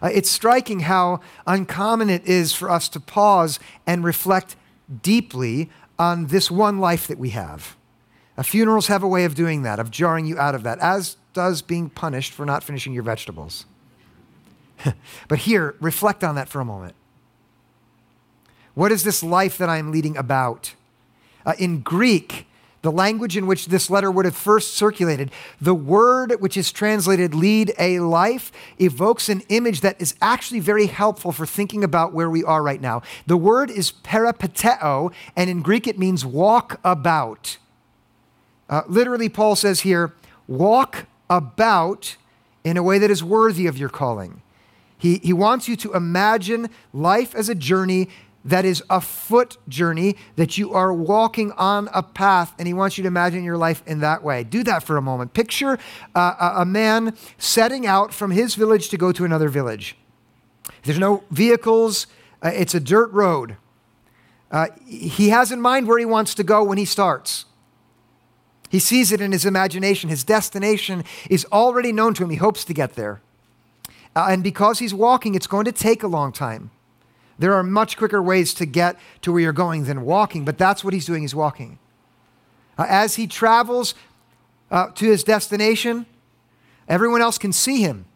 Uh, 0.00 0.10
it's 0.12 0.30
striking 0.30 0.80
how 0.80 1.20
uncommon 1.46 2.08
it 2.08 2.24
is 2.24 2.52
for 2.52 2.70
us 2.70 2.88
to 2.90 3.00
pause 3.00 3.58
and 3.86 4.04
reflect 4.04 4.54
deeply 5.02 5.70
on 5.98 6.26
this 6.26 6.50
one 6.50 6.78
life 6.78 7.06
that 7.08 7.18
we 7.18 7.30
have. 7.30 7.76
Uh, 8.36 8.42
funerals 8.44 8.86
have 8.86 9.02
a 9.02 9.08
way 9.08 9.24
of 9.24 9.34
doing 9.34 9.62
that, 9.62 9.80
of 9.80 9.90
jarring 9.90 10.24
you 10.24 10.38
out 10.38 10.54
of 10.54 10.62
that, 10.62 10.78
as 10.78 11.16
does 11.32 11.62
being 11.62 11.90
punished 11.90 12.32
for 12.32 12.46
not 12.46 12.62
finishing 12.62 12.92
your 12.92 13.02
vegetables. 13.02 13.66
but 15.28 15.40
here, 15.40 15.74
reflect 15.80 16.22
on 16.22 16.36
that 16.36 16.48
for 16.48 16.60
a 16.60 16.64
moment. 16.64 16.94
What 18.78 18.92
is 18.92 19.02
this 19.02 19.24
life 19.24 19.58
that 19.58 19.68
I 19.68 19.78
am 19.78 19.90
leading 19.90 20.16
about? 20.16 20.76
Uh, 21.44 21.54
in 21.58 21.80
Greek, 21.80 22.46
the 22.82 22.92
language 22.92 23.36
in 23.36 23.48
which 23.48 23.66
this 23.66 23.90
letter 23.90 24.08
would 24.08 24.24
have 24.24 24.36
first 24.36 24.74
circulated, 24.74 25.32
the 25.60 25.74
word 25.74 26.36
which 26.38 26.56
is 26.56 26.70
translated 26.70 27.34
lead 27.34 27.72
a 27.76 27.98
life 27.98 28.52
evokes 28.78 29.28
an 29.28 29.42
image 29.48 29.80
that 29.80 30.00
is 30.00 30.14
actually 30.22 30.60
very 30.60 30.86
helpful 30.86 31.32
for 31.32 31.44
thinking 31.44 31.82
about 31.82 32.12
where 32.12 32.30
we 32.30 32.44
are 32.44 32.62
right 32.62 32.80
now. 32.80 33.02
The 33.26 33.36
word 33.36 33.68
is 33.68 33.90
peripateo, 33.90 35.12
and 35.34 35.50
in 35.50 35.60
Greek 35.60 35.88
it 35.88 35.98
means 35.98 36.24
walk 36.24 36.78
about. 36.84 37.58
Uh, 38.70 38.82
literally, 38.86 39.28
Paul 39.28 39.56
says 39.56 39.80
here, 39.80 40.14
walk 40.46 41.06
about 41.28 42.14
in 42.62 42.76
a 42.76 42.84
way 42.84 43.00
that 43.00 43.10
is 43.10 43.24
worthy 43.24 43.66
of 43.66 43.76
your 43.76 43.88
calling. 43.88 44.40
He, 44.98 45.18
he 45.18 45.32
wants 45.32 45.68
you 45.68 45.76
to 45.76 45.94
imagine 45.94 46.70
life 46.92 47.34
as 47.34 47.48
a 47.48 47.54
journey 47.56 48.08
that 48.48 48.64
is 48.64 48.82
a 48.88 49.00
foot 49.00 49.58
journey, 49.68 50.16
that 50.36 50.56
you 50.56 50.72
are 50.72 50.92
walking 50.92 51.52
on 51.52 51.88
a 51.92 52.02
path, 52.02 52.54
and 52.58 52.66
He 52.66 52.74
wants 52.74 52.96
you 52.96 53.02
to 53.02 53.08
imagine 53.08 53.44
your 53.44 53.58
life 53.58 53.82
in 53.86 54.00
that 54.00 54.22
way. 54.22 54.42
Do 54.42 54.62
that 54.64 54.82
for 54.82 54.96
a 54.96 55.02
moment. 55.02 55.34
Picture 55.34 55.78
uh, 56.14 56.54
a 56.56 56.64
man 56.64 57.14
setting 57.36 57.86
out 57.86 58.12
from 58.12 58.30
his 58.30 58.54
village 58.54 58.88
to 58.88 58.96
go 58.96 59.12
to 59.12 59.24
another 59.24 59.48
village. 59.48 59.96
There's 60.84 60.98
no 60.98 61.24
vehicles, 61.30 62.06
uh, 62.42 62.50
it's 62.54 62.74
a 62.74 62.80
dirt 62.80 63.12
road. 63.12 63.56
Uh, 64.50 64.68
he 64.86 65.28
has 65.28 65.52
in 65.52 65.60
mind 65.60 65.86
where 65.86 65.98
he 65.98 66.06
wants 66.06 66.34
to 66.34 66.42
go 66.42 66.64
when 66.64 66.78
he 66.78 66.86
starts. 66.86 67.44
He 68.70 68.78
sees 68.78 69.12
it 69.12 69.20
in 69.20 69.32
his 69.32 69.44
imagination. 69.44 70.08
His 70.08 70.24
destination 70.24 71.04
is 71.28 71.46
already 71.52 71.92
known 71.92 72.14
to 72.14 72.24
him. 72.24 72.30
He 72.30 72.36
hopes 72.36 72.64
to 72.64 72.74
get 72.74 72.94
there. 72.94 73.20
Uh, 74.16 74.28
and 74.30 74.42
because 74.42 74.78
he's 74.78 74.94
walking, 74.94 75.34
it's 75.34 75.46
going 75.46 75.64
to 75.66 75.72
take 75.72 76.02
a 76.02 76.08
long 76.08 76.32
time. 76.32 76.70
There 77.38 77.54
are 77.54 77.62
much 77.62 77.96
quicker 77.96 78.20
ways 78.20 78.52
to 78.54 78.66
get 78.66 78.98
to 79.22 79.32
where 79.32 79.40
you're 79.40 79.52
going 79.52 79.84
than 79.84 80.02
walking, 80.02 80.44
but 80.44 80.58
that's 80.58 80.82
what 80.82 80.92
he's 80.92 81.06
doing. 81.06 81.22
He's 81.22 81.34
walking. 81.34 81.78
Uh, 82.76 82.86
as 82.88 83.14
he 83.14 83.26
travels 83.26 83.94
uh, 84.70 84.90
to 84.90 85.06
his 85.06 85.22
destination, 85.22 86.06
everyone 86.88 87.20
else 87.20 87.38
can 87.38 87.52
see 87.52 87.82
him. 87.82 88.06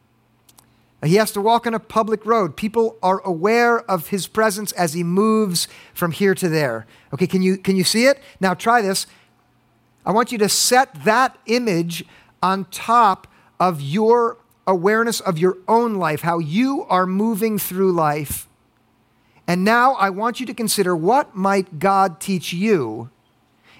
Uh, 1.02 1.06
he 1.06 1.16
has 1.16 1.30
to 1.32 1.40
walk 1.40 1.66
on 1.66 1.74
a 1.74 1.80
public 1.80 2.26
road. 2.26 2.56
People 2.56 2.96
are 3.02 3.20
aware 3.24 3.80
of 3.90 4.08
his 4.08 4.26
presence 4.26 4.72
as 4.72 4.92
he 4.94 5.04
moves 5.04 5.68
from 5.94 6.10
here 6.10 6.34
to 6.34 6.48
there. 6.48 6.86
Okay, 7.12 7.26
can 7.26 7.42
you, 7.42 7.58
can 7.58 7.76
you 7.76 7.84
see 7.84 8.06
it? 8.06 8.20
Now 8.40 8.54
try 8.54 8.82
this. 8.82 9.06
I 10.04 10.10
want 10.10 10.32
you 10.32 10.38
to 10.38 10.48
set 10.48 11.04
that 11.04 11.38
image 11.46 12.04
on 12.42 12.64
top 12.66 13.28
of 13.60 13.80
your 13.80 14.38
awareness 14.66 15.20
of 15.20 15.38
your 15.38 15.58
own 15.68 15.94
life, 15.94 16.22
how 16.22 16.40
you 16.40 16.84
are 16.88 17.06
moving 17.06 17.56
through 17.58 17.92
life 17.92 18.48
and 19.52 19.64
now 19.64 19.96
I 19.96 20.08
want 20.08 20.40
you 20.40 20.46
to 20.46 20.54
consider 20.54 20.96
what 20.96 21.36
might 21.36 21.78
God 21.78 22.22
teach 22.22 22.54
you 22.54 23.10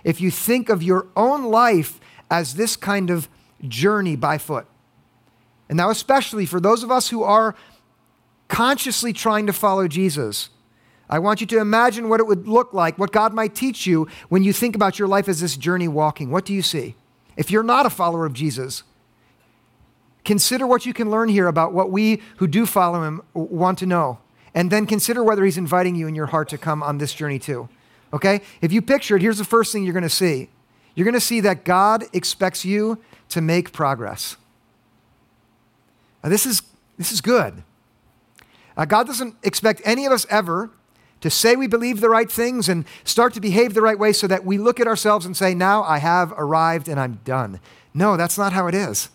if 0.05 0.21
you 0.21 0.31
think 0.31 0.69
of 0.69 0.83
your 0.83 1.07
own 1.17 1.45
life 1.45 1.99
as 2.31 2.57
this 2.57 2.77
kind 2.77 3.09
of 3.09 3.27
journey 3.67 4.15
by 4.15 4.37
foot. 4.37 4.67
And 5.71 5.79
now, 5.79 5.89
especially 5.89 6.45
for 6.45 6.61
those 6.61 6.83
of 6.83 6.91
us 6.91 7.09
who 7.09 7.23
are 7.23 7.55
consciously 8.49 9.15
trying 9.15 9.47
to 9.47 9.55
follow 9.55 9.89
Jesus, 9.89 10.51
I 11.09 11.19
want 11.19 11.41
you 11.41 11.47
to 11.47 11.59
imagine 11.59 12.11
what 12.11 12.21
it 12.21 12.27
would 12.27 12.47
look 12.47 12.75
like, 12.75 12.99
what 12.99 13.11
God 13.11 13.33
might 13.33 13.55
teach 13.55 13.87
you 13.87 14.09
when 14.29 14.45
you 14.45 14.53
think 14.53 14.77
about 14.77 14.99
your 14.99 15.09
life 15.09 15.27
as 15.27 15.41
this 15.41 15.57
journey 15.57 15.89
walking. 15.89 16.31
What 16.31 16.45
do 16.45 16.53
you 16.53 16.61
see? 16.61 16.97
If 17.35 17.51
you're 17.51 17.63
not 17.63 17.87
a 17.87 17.91
follower 17.91 18.27
of 18.27 18.35
Jesus, 18.35 18.83
consider 20.23 20.67
what 20.67 20.85
you 20.85 20.93
can 20.93 21.11
learn 21.11 21.31
here 21.31 21.47
about 21.47 21.73
what 21.73 21.91
we 21.91 22.21
who 22.37 22.47
do 22.47 22.67
follow 22.67 23.05
him 23.05 23.23
want 23.33 23.79
to 23.79 23.87
know 23.87 24.19
and 24.55 24.71
then 24.71 24.87
consider 24.87 25.23
whether 25.23 25.45
he's 25.45 25.59
inviting 25.59 25.95
you 25.95 26.07
in 26.07 26.15
your 26.15 26.27
heart 26.27 26.49
to 26.51 26.59
come 26.59 26.83
on 26.83 26.99
this 26.99 27.15
journey 27.15 27.39
too. 27.39 27.69
Okay? 28.13 28.43
If 28.61 28.73
you 28.73 28.83
picture 28.83 29.17
it, 29.17 29.23
here's 29.23 29.39
the 29.39 29.45
first 29.45 29.73
thing 29.73 29.85
you're 29.85 29.95
going 29.95 30.03
to 30.03 30.09
see 30.09 30.49
you're 30.95 31.07
going 31.07 31.15
to 31.15 31.21
see 31.21 31.41
that 31.41 31.65
God 31.65 32.05
expects 32.13 32.67
you 32.67 32.99
to 33.31 33.41
make 33.41 33.73
progress. 33.73 34.37
Now, 36.23 36.29
this 36.29 36.45
is, 36.45 36.61
this 36.99 37.11
is 37.11 37.23
good. 37.23 37.63
Uh, 38.77 38.85
God 38.85 39.07
doesn't 39.07 39.37
expect 39.43 39.81
any 39.85 40.05
of 40.05 40.13
us 40.13 40.27
ever 40.29 40.71
to 41.23 41.31
say 41.31 41.57
we 41.57 41.67
believe 41.67 42.01
the 42.01 42.11
right 42.11 42.31
things 42.31 42.69
and 42.69 42.85
start 43.05 43.33
to 43.35 43.41
behave 43.41 43.75
the 43.75 43.81
right 43.81 43.99
way 43.99 44.13
so 44.13 44.27
that 44.27 44.45
we 44.45 44.59
look 44.59 44.81
at 44.81 44.87
ourselves 44.87 45.25
and 45.25 45.37
say, 45.37 45.55
Now 45.55 45.83
I 45.83 45.99
have 45.99 46.33
arrived 46.33 46.89
and 46.89 47.01
I'm 47.01 47.21
done. 47.25 47.61
No, 47.95 48.17
that's 48.17 48.37
not 48.37 48.53
how 48.53 48.67
it 48.67 48.75
is. 48.75 49.09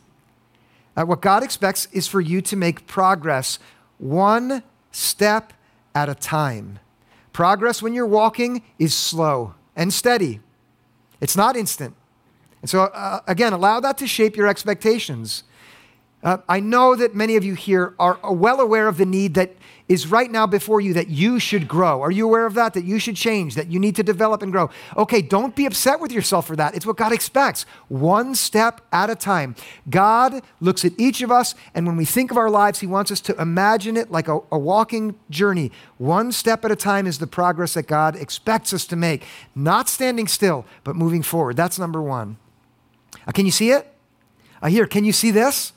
Uh, 0.95 1.03
what 1.03 1.21
God 1.21 1.43
expects 1.43 1.87
is 1.91 2.07
for 2.07 2.21
you 2.21 2.41
to 2.41 2.55
make 2.55 2.87
progress 2.87 3.59
one 3.99 4.63
step 4.97 5.53
at 5.93 6.09
a 6.09 6.15
time. 6.15 6.79
Progress 7.33 7.81
when 7.81 7.93
you're 7.93 8.05
walking 8.05 8.63
is 8.79 8.93
slow 8.95 9.53
and 9.75 9.93
steady, 9.93 10.41
it's 11.21 11.37
not 11.37 11.55
instant. 11.55 11.95
And 12.61 12.69
so, 12.69 12.83
uh, 12.85 13.21
again, 13.27 13.53
allow 13.53 13.79
that 13.79 13.97
to 13.99 14.07
shape 14.07 14.35
your 14.35 14.47
expectations. 14.47 15.43
Uh, 16.27 16.39
I 16.49 16.59
know 16.59 16.93
that 16.93 17.15
many 17.15 17.37
of 17.37 17.45
you 17.45 17.53
here 17.53 17.93
are 17.97 18.19
well 18.29 18.59
aware 18.59 18.89
of 18.89 18.97
the 18.97 19.05
need 19.05 19.35
that 19.35 19.55
is 19.87 20.07
right 20.07 20.29
now 20.29 20.45
before 20.45 20.81
you 20.81 20.91
that 20.91 21.07
you 21.07 21.39
should 21.39 21.69
grow. 21.69 22.01
Are 22.01 22.11
you 22.11 22.25
aware 22.25 22.45
of 22.45 22.53
that? 22.55 22.73
That 22.73 22.83
you 22.83 22.99
should 22.99 23.15
change, 23.15 23.55
that 23.55 23.71
you 23.71 23.79
need 23.79 23.95
to 23.95 24.03
develop 24.03 24.41
and 24.41 24.51
grow. 24.51 24.69
Okay, 24.97 25.21
don't 25.21 25.55
be 25.55 25.65
upset 25.65 26.01
with 26.01 26.11
yourself 26.11 26.45
for 26.45 26.57
that. 26.57 26.75
It's 26.75 26.85
what 26.85 26.97
God 26.97 27.13
expects, 27.13 27.65
one 27.87 28.35
step 28.35 28.81
at 28.91 29.09
a 29.09 29.15
time. 29.15 29.55
God 29.89 30.41
looks 30.59 30.83
at 30.83 30.91
each 30.97 31.21
of 31.21 31.31
us, 31.31 31.55
and 31.73 31.87
when 31.87 31.95
we 31.95 32.03
think 32.03 32.29
of 32.29 32.35
our 32.35 32.49
lives, 32.49 32.81
He 32.81 32.87
wants 32.87 33.09
us 33.09 33.21
to 33.21 33.41
imagine 33.41 33.95
it 33.95 34.11
like 34.11 34.27
a, 34.27 34.41
a 34.51 34.59
walking 34.59 35.17
journey. 35.29 35.71
One 35.97 36.33
step 36.33 36.65
at 36.65 36.71
a 36.71 36.75
time 36.75 37.07
is 37.07 37.19
the 37.19 37.27
progress 37.27 37.75
that 37.75 37.87
God 37.87 38.17
expects 38.17 38.73
us 38.73 38.85
to 38.87 38.97
make. 38.97 39.23
Not 39.55 39.87
standing 39.87 40.27
still, 40.27 40.65
but 40.83 40.97
moving 40.97 41.23
forward. 41.23 41.55
That's 41.55 41.79
number 41.79 42.01
one. 42.01 42.35
Uh, 43.25 43.31
can 43.31 43.45
you 43.45 43.51
see 43.53 43.71
it? 43.71 43.87
Uh, 44.61 44.67
here, 44.67 44.87
can 44.87 45.05
you 45.05 45.13
see 45.13 45.31
this? 45.31 45.71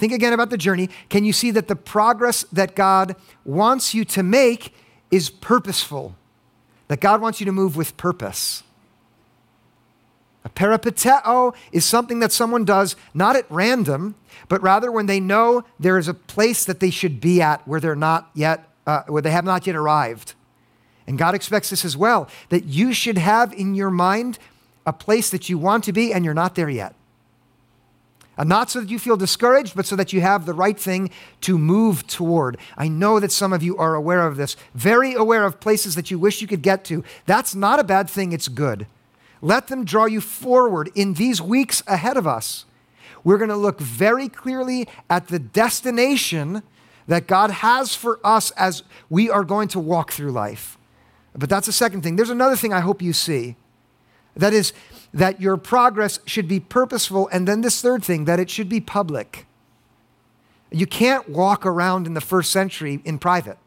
Think 0.00 0.14
again 0.14 0.32
about 0.32 0.48
the 0.48 0.56
journey. 0.56 0.88
Can 1.10 1.26
you 1.26 1.32
see 1.34 1.50
that 1.50 1.68
the 1.68 1.76
progress 1.76 2.44
that 2.44 2.74
God 2.74 3.16
wants 3.44 3.92
you 3.92 4.06
to 4.06 4.22
make 4.22 4.74
is 5.10 5.28
purposeful? 5.28 6.16
That 6.88 7.00
God 7.00 7.20
wants 7.20 7.38
you 7.38 7.44
to 7.44 7.52
move 7.52 7.76
with 7.76 7.98
purpose. 7.98 8.62
A 10.42 10.48
peripateo 10.48 11.54
is 11.70 11.84
something 11.84 12.20
that 12.20 12.32
someone 12.32 12.64
does 12.64 12.96
not 13.12 13.36
at 13.36 13.44
random, 13.50 14.14
but 14.48 14.62
rather 14.62 14.90
when 14.90 15.04
they 15.04 15.20
know 15.20 15.64
there 15.78 15.98
is 15.98 16.08
a 16.08 16.14
place 16.14 16.64
that 16.64 16.80
they 16.80 16.88
should 16.88 17.20
be 17.20 17.42
at 17.42 17.68
where 17.68 17.78
they're 17.78 17.94
not 17.94 18.30
yet, 18.32 18.70
uh, 18.86 19.02
where 19.02 19.20
they 19.20 19.30
have 19.30 19.44
not 19.44 19.66
yet 19.66 19.76
arrived. 19.76 20.32
And 21.06 21.18
God 21.18 21.34
expects 21.34 21.68
this 21.68 21.84
as 21.84 21.94
well, 21.94 22.26
that 22.48 22.64
you 22.64 22.94
should 22.94 23.18
have 23.18 23.52
in 23.52 23.74
your 23.74 23.90
mind 23.90 24.38
a 24.86 24.94
place 24.94 25.28
that 25.28 25.50
you 25.50 25.58
want 25.58 25.84
to 25.84 25.92
be 25.92 26.10
and 26.10 26.24
you're 26.24 26.32
not 26.32 26.54
there 26.54 26.70
yet. 26.70 26.94
Uh, 28.40 28.44
not 28.44 28.70
so 28.70 28.80
that 28.80 28.88
you 28.88 28.98
feel 28.98 29.18
discouraged, 29.18 29.76
but 29.76 29.84
so 29.84 29.94
that 29.94 30.14
you 30.14 30.22
have 30.22 30.46
the 30.46 30.54
right 30.54 30.80
thing 30.80 31.10
to 31.42 31.58
move 31.58 32.06
toward. 32.06 32.56
I 32.74 32.88
know 32.88 33.20
that 33.20 33.30
some 33.30 33.52
of 33.52 33.62
you 33.62 33.76
are 33.76 33.94
aware 33.94 34.26
of 34.26 34.38
this, 34.38 34.56
very 34.74 35.12
aware 35.12 35.44
of 35.44 35.60
places 35.60 35.94
that 35.94 36.10
you 36.10 36.18
wish 36.18 36.40
you 36.40 36.46
could 36.46 36.62
get 36.62 36.82
to. 36.86 37.04
That's 37.26 37.54
not 37.54 37.78
a 37.78 37.84
bad 37.84 38.08
thing, 38.08 38.32
it's 38.32 38.48
good. 38.48 38.86
Let 39.42 39.66
them 39.66 39.84
draw 39.84 40.06
you 40.06 40.22
forward 40.22 40.88
in 40.94 41.14
these 41.14 41.42
weeks 41.42 41.82
ahead 41.86 42.16
of 42.16 42.26
us. 42.26 42.64
We're 43.24 43.36
going 43.36 43.50
to 43.50 43.56
look 43.56 43.78
very 43.78 44.30
clearly 44.30 44.88
at 45.10 45.28
the 45.28 45.38
destination 45.38 46.62
that 47.08 47.26
God 47.26 47.50
has 47.50 47.94
for 47.94 48.20
us 48.24 48.52
as 48.52 48.84
we 49.10 49.28
are 49.28 49.44
going 49.44 49.68
to 49.68 49.78
walk 49.78 50.12
through 50.12 50.32
life. 50.32 50.78
But 51.34 51.50
that's 51.50 51.66
the 51.66 51.72
second 51.72 52.00
thing. 52.04 52.16
There's 52.16 52.30
another 52.30 52.56
thing 52.56 52.72
I 52.72 52.80
hope 52.80 53.02
you 53.02 53.12
see. 53.12 53.56
That 54.34 54.54
is, 54.54 54.72
that 55.12 55.40
your 55.40 55.56
progress 55.56 56.20
should 56.24 56.46
be 56.46 56.60
purposeful, 56.60 57.28
and 57.32 57.48
then 57.48 57.62
this 57.62 57.80
third 57.80 58.04
thing, 58.04 58.24
that 58.26 58.40
it 58.40 58.50
should 58.50 58.68
be 58.68 58.80
public. 58.80 59.46
You 60.70 60.86
can't 60.86 61.28
walk 61.28 61.66
around 61.66 62.06
in 62.06 62.14
the 62.14 62.20
first 62.20 62.52
century 62.52 63.00
in 63.04 63.18
private. 63.18 63.58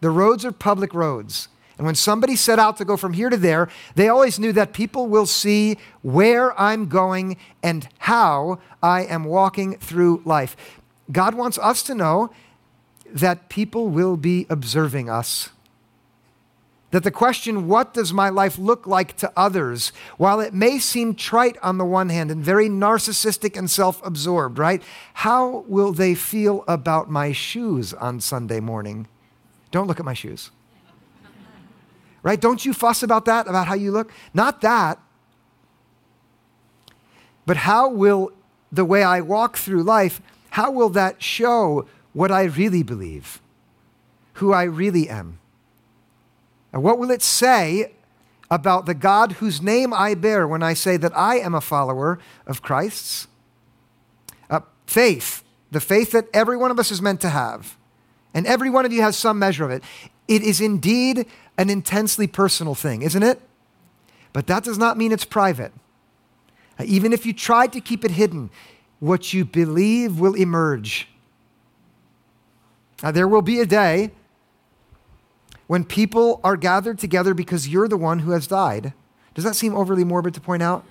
The 0.00 0.10
roads 0.10 0.44
are 0.44 0.52
public 0.52 0.92
roads. 0.92 1.48
And 1.78 1.84
when 1.84 1.94
somebody 1.94 2.36
set 2.36 2.58
out 2.58 2.78
to 2.78 2.84
go 2.84 2.96
from 2.96 3.12
here 3.12 3.28
to 3.28 3.36
there, 3.36 3.68
they 3.94 4.08
always 4.08 4.38
knew 4.38 4.52
that 4.52 4.72
people 4.72 5.08
will 5.08 5.26
see 5.26 5.76
where 6.02 6.58
I'm 6.58 6.88
going 6.88 7.36
and 7.62 7.88
how 7.98 8.60
I 8.82 9.04
am 9.04 9.24
walking 9.24 9.76
through 9.78 10.22
life. 10.24 10.56
God 11.12 11.34
wants 11.34 11.58
us 11.58 11.82
to 11.84 11.94
know 11.94 12.30
that 13.06 13.48
people 13.48 13.88
will 13.88 14.16
be 14.16 14.46
observing 14.48 15.10
us. 15.10 15.50
That 16.96 17.02
the 17.02 17.10
question, 17.10 17.68
what 17.68 17.92
does 17.92 18.14
my 18.14 18.30
life 18.30 18.56
look 18.56 18.86
like 18.86 19.18
to 19.18 19.30
others, 19.36 19.92
while 20.16 20.40
it 20.40 20.54
may 20.54 20.78
seem 20.78 21.14
trite 21.14 21.58
on 21.62 21.76
the 21.76 21.84
one 21.84 22.08
hand 22.08 22.30
and 22.30 22.42
very 22.42 22.70
narcissistic 22.70 23.54
and 23.54 23.70
self 23.70 24.00
absorbed, 24.02 24.58
right? 24.58 24.82
How 25.12 25.66
will 25.68 25.92
they 25.92 26.14
feel 26.14 26.64
about 26.66 27.10
my 27.10 27.32
shoes 27.32 27.92
on 27.92 28.20
Sunday 28.20 28.60
morning? 28.60 29.08
Don't 29.70 29.86
look 29.86 30.00
at 30.00 30.06
my 30.06 30.14
shoes. 30.14 30.50
Right? 32.22 32.40
Don't 32.40 32.64
you 32.64 32.72
fuss 32.72 33.02
about 33.02 33.26
that, 33.26 33.46
about 33.46 33.66
how 33.66 33.74
you 33.74 33.92
look? 33.92 34.10
Not 34.32 34.62
that. 34.62 34.98
But 37.44 37.58
how 37.58 37.90
will 37.90 38.32
the 38.72 38.86
way 38.86 39.02
I 39.02 39.20
walk 39.20 39.58
through 39.58 39.82
life, 39.82 40.22
how 40.48 40.70
will 40.70 40.88
that 40.88 41.22
show 41.22 41.86
what 42.14 42.32
I 42.32 42.44
really 42.44 42.82
believe, 42.82 43.42
who 44.36 44.54
I 44.54 44.62
really 44.62 45.10
am? 45.10 45.40
And 46.72 46.82
what 46.82 46.98
will 46.98 47.10
it 47.10 47.22
say 47.22 47.92
about 48.50 48.86
the 48.86 48.94
God 48.94 49.32
whose 49.32 49.60
name 49.60 49.92
I 49.92 50.14
bear 50.14 50.46
when 50.46 50.62
I 50.62 50.74
say 50.74 50.96
that 50.96 51.16
I 51.16 51.38
am 51.38 51.54
a 51.54 51.60
follower 51.60 52.18
of 52.46 52.62
Christ's? 52.62 53.28
Uh, 54.48 54.60
faith, 54.86 55.42
the 55.70 55.80
faith 55.80 56.12
that 56.12 56.28
every 56.32 56.56
one 56.56 56.70
of 56.70 56.78
us 56.78 56.90
is 56.90 57.02
meant 57.02 57.20
to 57.22 57.30
have. 57.30 57.76
And 58.34 58.46
every 58.46 58.70
one 58.70 58.84
of 58.84 58.92
you 58.92 59.02
has 59.02 59.16
some 59.16 59.38
measure 59.38 59.64
of 59.64 59.70
it. 59.70 59.82
It 60.28 60.42
is 60.42 60.60
indeed 60.60 61.26
an 61.56 61.70
intensely 61.70 62.26
personal 62.26 62.74
thing, 62.74 63.02
isn't 63.02 63.22
it? 63.22 63.40
But 64.32 64.46
that 64.48 64.64
does 64.64 64.76
not 64.76 64.98
mean 64.98 65.12
it's 65.12 65.24
private. 65.24 65.72
Uh, 66.78 66.84
even 66.86 67.12
if 67.12 67.24
you 67.24 67.32
tried 67.32 67.72
to 67.72 67.80
keep 67.80 68.04
it 68.04 68.10
hidden, 68.10 68.50
what 69.00 69.32
you 69.32 69.44
believe 69.44 70.20
will 70.20 70.34
emerge. 70.34 71.08
Now, 73.02 73.10
there 73.10 73.28
will 73.28 73.42
be 73.42 73.60
a 73.60 73.66
day 73.66 74.10
when 75.66 75.84
people 75.84 76.40
are 76.44 76.56
gathered 76.56 76.98
together 76.98 77.34
because 77.34 77.68
you're 77.68 77.88
the 77.88 77.96
one 77.96 78.20
who 78.20 78.30
has 78.32 78.46
died. 78.46 78.92
Does 79.34 79.44
that 79.44 79.56
seem 79.56 79.74
overly 79.74 80.04
morbid 80.04 80.34
to 80.34 80.40
point 80.40 80.62
out? 80.62 80.84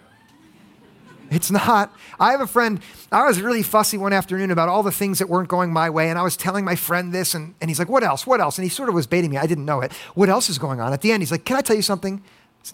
It's 1.31 1.49
not. 1.49 1.91
I 2.19 2.31
have 2.31 2.41
a 2.41 2.47
friend, 2.47 2.79
I 3.11 3.25
was 3.25 3.41
really 3.41 3.63
fussy 3.63 3.97
one 3.97 4.13
afternoon 4.13 4.51
about 4.51 4.69
all 4.69 4.83
the 4.83 4.91
things 4.91 5.19
that 5.19 5.27
weren't 5.27 5.49
going 5.49 5.73
my 5.73 5.89
way, 5.89 6.09
and 6.09 6.19
I 6.19 6.21
was 6.21 6.37
telling 6.37 6.63
my 6.63 6.75
friend 6.75 7.11
this, 7.11 7.33
and, 7.33 7.55
and 7.59 7.69
he's 7.69 7.79
like, 7.79 7.89
What 7.89 8.03
else? 8.03 8.27
What 8.27 8.39
else? 8.39 8.57
And 8.57 8.63
he 8.63 8.69
sort 8.69 8.89
of 8.89 8.95
was 8.95 9.07
baiting 9.07 9.31
me. 9.31 9.37
I 9.37 9.47
didn't 9.47 9.65
know 9.65 9.81
it. 9.81 9.91
What 10.13 10.29
else 10.29 10.49
is 10.49 10.59
going 10.59 10.79
on? 10.79 10.93
At 10.93 11.01
the 11.01 11.11
end, 11.11 11.21
he's 11.21 11.31
like, 11.31 11.45
Can 11.45 11.57
I 11.57 11.61
tell 11.61 11.75
you 11.75 11.81
something? 11.81 12.23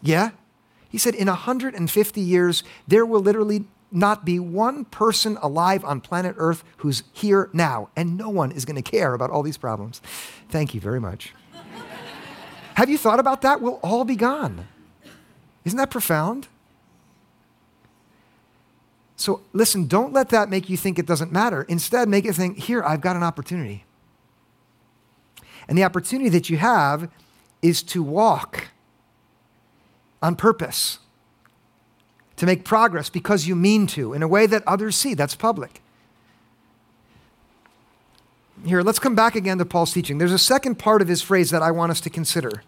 Yeah. 0.02 0.32
He 0.90 0.98
said, 0.98 1.16
In 1.16 1.28
150 1.28 2.22
years, 2.22 2.64
there 2.88 3.06
will 3.06 3.22
literally 3.22 3.66
not 3.92 4.26
be 4.26 4.40
one 4.40 4.86
person 4.86 5.38
alive 5.42 5.84
on 5.84 6.02
planet 6.02 6.36
Earth 6.38 6.64
who's 6.78 7.04
here 7.14 7.50
now, 7.54 7.90
and 7.96 8.18
no 8.18 8.30
one 8.30 8.52
is 8.52 8.66
going 8.66 8.82
to 8.82 8.92
care 8.92 9.14
about 9.14 9.30
all 9.30 9.44
these 9.44 9.58
problems. 9.58 10.02
Thank 10.50 10.74
you 10.74 10.82
very 10.82 11.00
much. 11.00 11.34
Have 12.82 12.90
you 12.90 12.98
thought 12.98 13.20
about 13.20 13.44
that? 13.44 13.62
We'll 13.62 13.80
all 13.84 14.04
be 14.04 14.16
gone. 14.16 14.68
Isn't 15.66 15.78
that 15.78 15.92
profound? 15.92 16.48
So 19.16 19.42
listen, 19.54 19.86
don't 19.86 20.14
let 20.14 20.30
that 20.30 20.50
make 20.50 20.68
you 20.68 20.76
think 20.78 20.98
it 20.98 21.06
doesn't 21.06 21.32
matter. 21.32 21.62
Instead, 21.70 22.10
make 22.10 22.26
it 22.26 22.34
think, 22.34 22.58
here, 22.58 22.82
I've 22.82 23.00
got 23.00 23.16
an 23.16 23.22
opportunity. 23.22 23.86
And 25.68 25.78
the 25.78 25.84
opportunity 25.84 26.28
that 26.30 26.50
you 26.50 26.58
have 26.58 27.08
is 27.62 27.84
to 27.84 28.02
walk 28.02 28.70
on 30.20 30.36
purpose, 30.36 30.98
to 32.36 32.48
make 32.48 32.66
progress 32.66 33.12
because 33.12 33.46
you 33.46 33.56
mean 33.56 33.86
to, 33.86 34.14
in 34.14 34.24
a 34.24 34.28
way 34.28 34.48
that 34.48 34.64
others 34.66 34.96
see. 34.96 35.14
That's 35.14 35.36
public. 35.36 35.84
Here, 38.66 38.82
let's 38.82 39.00
come 39.00 39.16
back 39.16 39.36
again 39.36 39.58
to 39.58 39.66
Paul's 39.66 39.92
teaching. 39.92 40.18
There's 40.20 40.32
a 40.32 40.38
second 40.38 40.76
part 40.76 41.02
of 41.02 41.08
his 41.08 41.22
phrase 41.22 41.50
that 41.50 41.64
I 41.64 41.72
want 41.72 41.92
us 41.92 42.00
to 42.02 42.10
consider. 42.10 42.64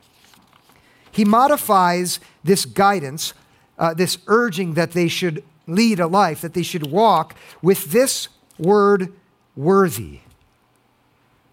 He 1.11 1.23
modifies 1.23 2.19
this 2.43 2.65
guidance, 2.65 3.33
uh, 3.77 3.93
this 3.93 4.17
urging 4.25 4.73
that 4.73 4.91
they 4.91 5.07
should 5.07 5.43
lead 5.67 5.99
a 5.99 6.07
life, 6.07 6.41
that 6.41 6.55
they 6.55 6.63
should 6.63 6.91
walk, 6.91 7.35
with 7.61 7.91
this 7.91 8.27
word 8.57 9.13
worthy. 9.55 10.21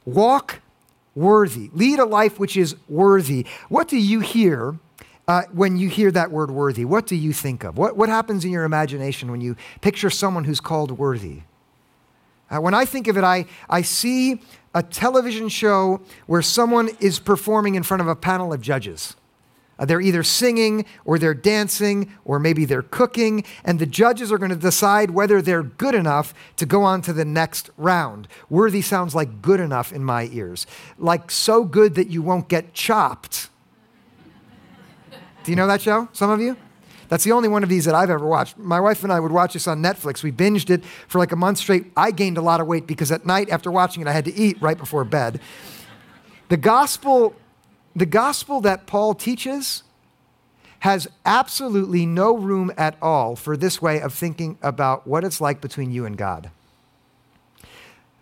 Walk 0.06 0.60
worthy. 1.14 1.70
Lead 1.74 1.98
a 1.98 2.06
life 2.06 2.40
which 2.40 2.56
is 2.56 2.76
worthy. 2.88 3.46
What 3.68 3.88
do 3.88 3.98
you 3.98 4.20
hear 4.20 4.78
uh, 5.28 5.42
when 5.52 5.76
you 5.76 5.90
hear 5.90 6.10
that 6.12 6.30
word 6.30 6.50
worthy? 6.50 6.86
What 6.86 7.06
do 7.06 7.14
you 7.14 7.34
think 7.34 7.62
of? 7.62 7.76
What, 7.76 7.96
what 7.96 8.08
happens 8.08 8.44
in 8.44 8.50
your 8.50 8.64
imagination 8.64 9.30
when 9.30 9.42
you 9.42 9.56
picture 9.82 10.08
someone 10.08 10.44
who's 10.44 10.60
called 10.60 10.92
worthy? 10.92 11.42
Uh, 12.50 12.60
when 12.60 12.74
I 12.74 12.84
think 12.84 13.06
of 13.06 13.16
it, 13.16 13.24
I, 13.24 13.46
I 13.68 13.82
see 13.82 14.40
a 14.74 14.82
television 14.82 15.48
show 15.48 16.00
where 16.26 16.42
someone 16.42 16.90
is 17.00 17.18
performing 17.18 17.74
in 17.74 17.82
front 17.82 18.00
of 18.00 18.08
a 18.08 18.16
panel 18.16 18.52
of 18.52 18.60
judges. 18.60 19.16
Uh, 19.78 19.84
they're 19.86 20.00
either 20.00 20.22
singing 20.22 20.84
or 21.04 21.18
they're 21.18 21.32
dancing 21.32 22.12
or 22.24 22.38
maybe 22.38 22.64
they're 22.66 22.82
cooking, 22.82 23.44
and 23.64 23.78
the 23.78 23.86
judges 23.86 24.30
are 24.30 24.38
going 24.38 24.50
to 24.50 24.56
decide 24.56 25.10
whether 25.10 25.40
they're 25.40 25.62
good 25.62 25.94
enough 25.94 26.34
to 26.56 26.66
go 26.66 26.82
on 26.82 27.00
to 27.02 27.12
the 27.12 27.24
next 27.24 27.70
round. 27.78 28.28
Worthy 28.50 28.82
sounds 28.82 29.14
like 29.14 29.40
good 29.40 29.58
enough 29.58 29.92
in 29.92 30.04
my 30.04 30.28
ears, 30.32 30.66
like 30.98 31.30
so 31.30 31.64
good 31.64 31.94
that 31.94 32.10
you 32.10 32.20
won't 32.20 32.48
get 32.48 32.74
chopped. 32.74 33.48
Do 35.44 35.50
you 35.50 35.56
know 35.56 35.66
that 35.66 35.80
show? 35.80 36.08
Some 36.12 36.30
of 36.30 36.40
you? 36.40 36.56
That's 37.10 37.24
the 37.24 37.32
only 37.32 37.48
one 37.48 37.62
of 37.62 37.68
these 37.68 37.84
that 37.84 37.94
I've 37.94 38.08
ever 38.08 38.24
watched. 38.24 38.56
My 38.56 38.80
wife 38.80 39.02
and 39.02 39.12
I 39.12 39.20
would 39.20 39.32
watch 39.32 39.52
this 39.52 39.66
on 39.66 39.82
Netflix. 39.82 40.22
We 40.22 40.30
binged 40.32 40.70
it 40.70 40.84
for 41.08 41.18
like 41.18 41.32
a 41.32 41.36
month 41.36 41.58
straight. 41.58 41.86
I 41.96 42.12
gained 42.12 42.38
a 42.38 42.40
lot 42.40 42.60
of 42.60 42.68
weight 42.68 42.86
because 42.86 43.10
at 43.10 43.26
night 43.26 43.50
after 43.50 43.70
watching 43.70 44.00
it, 44.00 44.08
I 44.08 44.12
had 44.12 44.24
to 44.26 44.34
eat 44.34 44.56
right 44.62 44.78
before 44.78 45.04
bed. 45.04 45.40
The 46.48 46.56
gospel, 46.56 47.34
the 47.94 48.06
gospel 48.06 48.60
that 48.62 48.86
Paul 48.86 49.14
teaches 49.14 49.82
has 50.80 51.08
absolutely 51.26 52.06
no 52.06 52.34
room 52.36 52.72
at 52.78 52.96
all 53.02 53.36
for 53.36 53.56
this 53.56 53.82
way 53.82 54.00
of 54.00 54.14
thinking 54.14 54.56
about 54.62 55.06
what 55.06 55.24
it's 55.24 55.40
like 55.40 55.60
between 55.60 55.90
you 55.90 56.06
and 56.06 56.16
God. 56.16 56.50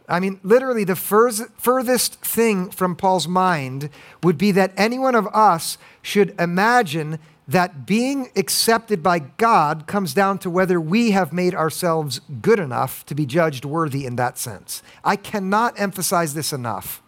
I 0.09 0.19
mean, 0.19 0.41
literally, 0.43 0.85
the 0.85 0.97
furthest 0.97 2.15
thing 2.25 2.71
from 2.71 2.97
Paul's 2.97 3.29
mind 3.29 3.91
would 4.23 4.39
be 4.39 4.51
that 4.53 4.73
any 4.79 4.99
one 4.99 5.15
of 5.15 5.27
us 5.35 5.77
should 6.01 6.35
imagine 6.41 7.19
that 7.49 7.87
being 7.87 8.31
accepted 8.37 9.03
by 9.03 9.19
God 9.19 9.87
comes 9.87 10.13
down 10.13 10.39
to 10.41 10.51
whether 10.51 10.79
we 10.79 11.13
have 11.13 11.33
made 11.33 11.55
ourselves 11.55 12.21
good 12.43 12.61
enough 12.61 13.07
to 13.07 13.15
be 13.15 13.25
judged 13.25 13.65
worthy 13.65 14.05
in 14.05 14.17
that 14.17 14.37
sense. 14.37 14.83
I 15.03 15.17
cannot 15.17 15.81
emphasize 15.81 16.35
this 16.35 16.53
enough. 16.53 17.03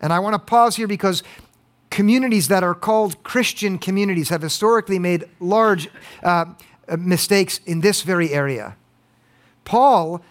And 0.00 0.14
I 0.14 0.18
want 0.18 0.32
to 0.32 0.38
pause 0.38 0.76
here 0.76 0.88
because 0.88 1.22
communities 1.90 2.48
that 2.48 2.64
are 2.64 2.74
called 2.74 3.22
Christian 3.22 3.78
communities 3.78 4.30
have 4.30 4.40
historically 4.40 4.98
made 4.98 5.28
large 5.40 5.88
uh, 6.22 6.46
mistakes 6.98 7.60
in 7.66 7.82
this 7.82 8.00
very 8.00 8.32
area. 8.32 8.76
Paul 9.66 10.22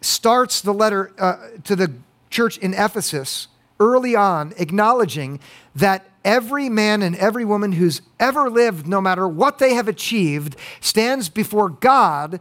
starts 0.00 0.60
the 0.60 0.72
letter 0.72 1.12
uh, 1.18 1.48
to 1.64 1.74
the 1.74 1.92
church 2.30 2.58
in 2.58 2.74
Ephesus 2.74 3.48
early 3.80 4.14
on, 4.14 4.54
acknowledging 4.56 5.40
that 5.74 6.06
every 6.24 6.68
man 6.68 7.02
and 7.02 7.16
every 7.16 7.44
woman 7.44 7.72
who's 7.72 8.02
ever 8.20 8.48
lived, 8.50 8.86
no 8.86 9.00
matter 9.00 9.26
what 9.26 9.58
they 9.58 9.74
have 9.74 9.88
achieved, 9.88 10.56
stands 10.80 11.28
before 11.28 11.68
God 11.68 12.40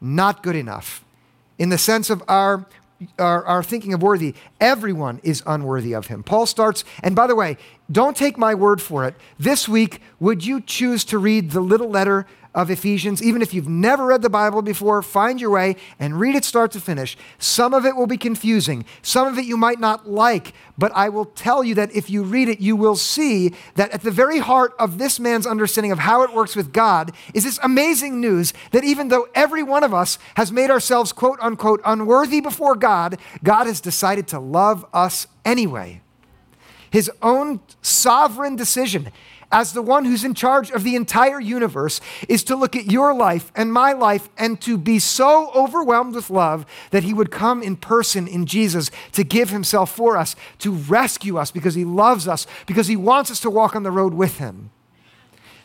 not 0.00 0.42
good 0.42 0.56
enough. 0.56 1.04
In 1.58 1.68
the 1.68 1.78
sense 1.78 2.10
of 2.10 2.22
our, 2.28 2.66
our, 3.18 3.44
our, 3.46 3.62
thinking 3.62 3.94
of 3.94 4.02
worthy, 4.02 4.34
everyone 4.60 5.20
is 5.22 5.42
unworthy 5.46 5.94
of 5.94 6.08
him. 6.08 6.22
Paul 6.22 6.46
starts, 6.46 6.84
and 7.02 7.16
by 7.16 7.26
the 7.26 7.34
way, 7.34 7.56
don't 7.90 8.16
take 8.16 8.36
my 8.36 8.54
word 8.54 8.82
for 8.82 9.06
it. 9.06 9.14
This 9.38 9.68
week, 9.68 10.00
would 10.20 10.44
you 10.44 10.60
choose 10.60 11.04
to 11.06 11.18
read 11.18 11.52
the 11.52 11.60
little 11.60 11.88
letter 11.88 12.26
of 12.54 12.70
Ephesians, 12.70 13.22
even 13.22 13.42
if 13.42 13.52
you've 13.52 13.68
never 13.68 14.06
read 14.06 14.22
the 14.22 14.30
Bible 14.30 14.62
before, 14.62 15.02
find 15.02 15.40
your 15.40 15.50
way 15.50 15.76
and 15.98 16.20
read 16.20 16.36
it 16.36 16.44
start 16.44 16.70
to 16.72 16.80
finish. 16.80 17.16
Some 17.38 17.74
of 17.74 17.84
it 17.84 17.96
will 17.96 18.06
be 18.06 18.16
confusing, 18.16 18.84
some 19.02 19.26
of 19.26 19.38
it 19.38 19.44
you 19.44 19.56
might 19.56 19.80
not 19.80 20.08
like, 20.08 20.54
but 20.78 20.92
I 20.94 21.08
will 21.08 21.24
tell 21.24 21.64
you 21.64 21.74
that 21.74 21.94
if 21.94 22.08
you 22.08 22.22
read 22.22 22.48
it, 22.48 22.60
you 22.60 22.76
will 22.76 22.96
see 22.96 23.54
that 23.74 23.90
at 23.90 24.02
the 24.02 24.10
very 24.10 24.38
heart 24.38 24.72
of 24.78 24.98
this 24.98 25.18
man's 25.18 25.46
understanding 25.46 25.92
of 25.92 25.98
how 25.98 26.22
it 26.22 26.32
works 26.32 26.54
with 26.54 26.72
God 26.72 27.12
is 27.32 27.44
this 27.44 27.58
amazing 27.62 28.20
news 28.20 28.52
that 28.70 28.84
even 28.84 29.08
though 29.08 29.28
every 29.34 29.62
one 29.62 29.82
of 29.82 29.92
us 29.92 30.18
has 30.36 30.52
made 30.52 30.70
ourselves 30.70 31.12
quote 31.12 31.38
unquote 31.42 31.80
unworthy 31.84 32.40
before 32.40 32.76
God, 32.76 33.18
God 33.42 33.66
has 33.66 33.80
decided 33.80 34.28
to 34.28 34.38
love 34.38 34.86
us 34.92 35.26
anyway. 35.44 36.00
His 36.90 37.10
own 37.22 37.58
sovereign 37.82 38.54
decision 38.54 39.10
as 39.50 39.72
the 39.72 39.82
one 39.82 40.04
who's 40.04 40.24
in 40.24 40.34
charge 40.34 40.70
of 40.70 40.84
the 40.84 40.96
entire 40.96 41.40
universe, 41.40 42.00
is 42.28 42.44
to 42.44 42.56
look 42.56 42.76
at 42.76 42.90
your 42.90 43.14
life 43.14 43.52
and 43.54 43.72
my 43.72 43.92
life 43.92 44.28
and 44.36 44.60
to 44.62 44.76
be 44.76 44.98
so 44.98 45.50
overwhelmed 45.54 46.14
with 46.14 46.30
love 46.30 46.66
that 46.90 47.04
he 47.04 47.14
would 47.14 47.30
come 47.30 47.62
in 47.62 47.76
person 47.76 48.26
in 48.26 48.46
Jesus 48.46 48.90
to 49.12 49.24
give 49.24 49.50
himself 49.50 49.94
for 49.94 50.16
us, 50.16 50.36
to 50.58 50.72
rescue 50.72 51.38
us 51.38 51.50
because 51.50 51.74
he 51.74 51.84
loves 51.84 52.26
us, 52.28 52.46
because 52.66 52.86
he 52.86 52.96
wants 52.96 53.30
us 53.30 53.40
to 53.40 53.50
walk 53.50 53.76
on 53.76 53.82
the 53.82 53.90
road 53.90 54.14
with 54.14 54.38
him. 54.38 54.70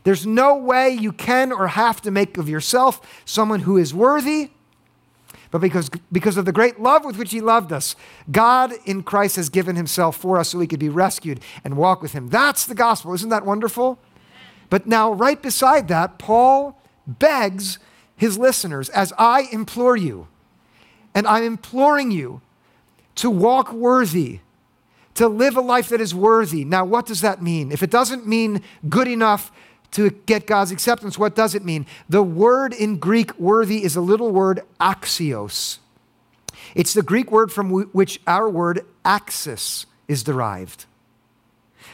There's 0.03 0.25
no 0.25 0.55
way 0.55 0.89
you 0.91 1.11
can 1.11 1.51
or 1.51 1.67
have 1.67 2.01
to 2.01 2.11
make 2.11 2.37
of 2.37 2.49
yourself 2.49 3.23
someone 3.25 3.61
who 3.61 3.77
is 3.77 3.93
worthy 3.93 4.51
but 5.51 5.59
because, 5.59 5.89
because 6.11 6.37
of 6.37 6.45
the 6.45 6.51
great 6.51 6.79
love 6.79 7.05
with 7.05 7.17
which 7.17 7.31
He 7.31 7.41
loved 7.41 7.71
us, 7.71 7.95
God 8.31 8.73
in 8.85 9.03
Christ 9.03 9.35
has 9.35 9.49
given 9.49 9.75
Himself 9.75 10.15
for 10.15 10.37
us 10.37 10.49
so 10.49 10.59
we 10.59 10.67
could 10.67 10.79
be 10.79 10.89
rescued 10.89 11.39
and 11.63 11.77
walk 11.77 12.01
with 12.01 12.13
Him. 12.13 12.29
That's 12.29 12.65
the 12.65 12.75
gospel. 12.75 13.13
Isn't 13.13 13.29
that 13.29 13.45
wonderful? 13.45 13.99
But 14.69 14.85
now, 14.85 15.11
right 15.11 15.41
beside 15.41 15.87
that, 15.87 16.19
Paul 16.19 16.79
begs 17.07 17.79
his 18.15 18.37
listeners, 18.37 18.89
as 18.89 19.13
I 19.17 19.47
implore 19.51 19.95
you, 19.95 20.27
and 21.15 21.25
I'm 21.25 21.43
imploring 21.43 22.11
you 22.11 22.41
to 23.15 23.29
walk 23.29 23.71
worthy, 23.71 24.41
to 25.15 25.27
live 25.27 25.57
a 25.57 25.61
life 25.61 25.89
that 25.89 26.01
is 26.01 26.13
worthy. 26.13 26.63
Now, 26.63 26.85
what 26.85 27.05
does 27.05 27.21
that 27.21 27.41
mean? 27.41 27.71
If 27.71 27.81
it 27.81 27.89
doesn't 27.89 28.27
mean 28.27 28.61
good 28.87 29.07
enough 29.07 29.51
to 29.91 30.11
get 30.25 30.45
God's 30.45 30.71
acceptance, 30.71 31.17
what 31.17 31.35
does 31.35 31.55
it 31.55 31.65
mean? 31.65 31.85
The 32.07 32.23
word 32.23 32.73
in 32.73 32.97
Greek, 32.97 33.37
worthy, 33.39 33.83
is 33.83 33.95
a 33.95 34.01
little 34.01 34.31
word 34.31 34.61
axios. 34.79 35.79
It's 36.75 36.93
the 36.93 37.01
Greek 37.01 37.31
word 37.31 37.51
from 37.51 37.69
which 37.69 38.21
our 38.27 38.49
word 38.49 38.85
axis 39.03 39.85
is 40.07 40.23
derived. 40.23 40.85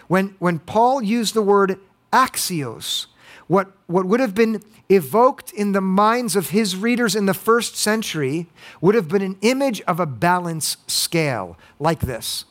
When, 0.08 0.36
when 0.39 0.60
Paul 0.60 1.01
used 1.01 1.34
the 1.34 1.41
word 1.41 1.79
axios, 2.12 3.08
what, 3.47 3.71
what 3.88 4.05
would 4.05 4.19
have 4.19 4.34
been 4.36 4.62
evoked 4.89 5.51
in 5.53 5.71
the 5.71 5.81
minds 5.81 6.36
of 6.36 6.49
his 6.49 6.75
readers 6.75 7.15
in 7.15 7.25
the 7.25 7.34
first 7.34 7.75
century 7.75 8.47
would 8.81 8.95
have 8.95 9.08
been 9.08 9.21
an 9.21 9.38
image 9.41 9.81
of 9.81 9.99
a 9.99 10.05
balance 10.05 10.77
scale 10.88 11.58
like 11.79 12.01
this. 12.01 12.45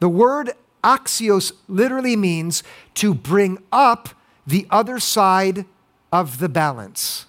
The 0.00 0.08
word 0.08 0.52
Axios 0.82 1.52
literally 1.68 2.16
means 2.16 2.62
to 2.94 3.14
bring 3.14 3.58
up 3.72 4.10
the 4.46 4.66
other 4.70 4.98
side 4.98 5.66
of 6.12 6.38
the 6.38 6.48
balance. 6.48 7.26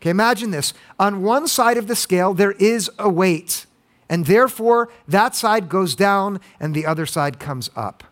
Okay, 0.00 0.10
imagine 0.10 0.50
this. 0.50 0.74
On 0.98 1.22
one 1.22 1.48
side 1.48 1.76
of 1.76 1.86
the 1.86 1.96
scale, 1.96 2.34
there 2.34 2.52
is 2.52 2.90
a 2.98 3.08
weight, 3.08 3.66
and 4.08 4.26
therefore 4.26 4.90
that 5.08 5.34
side 5.34 5.68
goes 5.68 5.94
down 5.94 6.40
and 6.60 6.74
the 6.74 6.86
other 6.86 7.06
side 7.06 7.38
comes 7.38 7.70
up. 7.74 8.04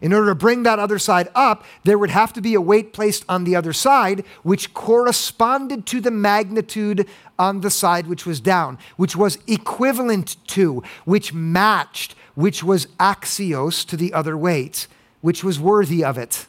In 0.00 0.12
order 0.12 0.28
to 0.28 0.34
bring 0.34 0.64
that 0.64 0.78
other 0.78 0.98
side 0.98 1.28
up, 1.34 1.64
there 1.84 1.96
would 1.96 2.10
have 2.10 2.32
to 2.34 2.42
be 2.42 2.54
a 2.54 2.60
weight 2.60 2.92
placed 2.92 3.24
on 3.26 3.44
the 3.44 3.56
other 3.56 3.72
side, 3.72 4.24
which 4.42 4.74
corresponded 4.74 5.86
to 5.86 6.00
the 6.00 6.10
magnitude 6.10 7.08
on 7.38 7.62
the 7.62 7.70
side 7.70 8.06
which 8.06 8.26
was 8.26 8.40
down, 8.40 8.76
which 8.96 9.16
was 9.16 9.38
equivalent 9.46 10.36
to, 10.48 10.82
which 11.06 11.32
matched, 11.32 12.14
which 12.34 12.62
was 12.62 12.86
axios 12.98 13.86
to 13.86 13.96
the 13.96 14.12
other 14.12 14.36
weight, 14.36 14.86
which 15.20 15.44
was 15.44 15.58
worthy 15.60 16.04
of 16.04 16.18
it. 16.18 16.46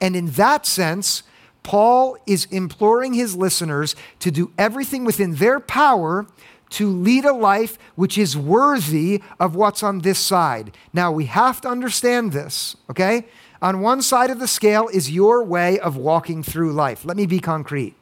And 0.00 0.16
in 0.16 0.26
that 0.32 0.66
sense, 0.66 1.22
Paul 1.62 2.16
is 2.26 2.46
imploring 2.46 3.14
his 3.14 3.36
listeners 3.36 3.94
to 4.20 4.30
do 4.30 4.52
everything 4.56 5.04
within 5.04 5.34
their 5.34 5.60
power 5.60 6.26
to 6.70 6.88
lead 6.88 7.24
a 7.24 7.34
life 7.34 7.78
which 7.96 8.16
is 8.16 8.36
worthy 8.36 9.22
of 9.38 9.54
what's 9.54 9.82
on 9.82 10.00
this 10.00 10.18
side. 10.18 10.76
Now, 10.92 11.10
we 11.12 11.26
have 11.26 11.60
to 11.62 11.68
understand 11.68 12.32
this, 12.32 12.76
okay? 12.88 13.26
On 13.60 13.80
one 13.80 14.00
side 14.00 14.30
of 14.30 14.38
the 14.38 14.46
scale 14.46 14.88
is 14.88 15.10
your 15.10 15.44
way 15.44 15.78
of 15.78 15.96
walking 15.96 16.42
through 16.42 16.72
life. 16.72 17.04
Let 17.04 17.16
me 17.16 17.26
be 17.26 17.40
concrete. 17.40 17.94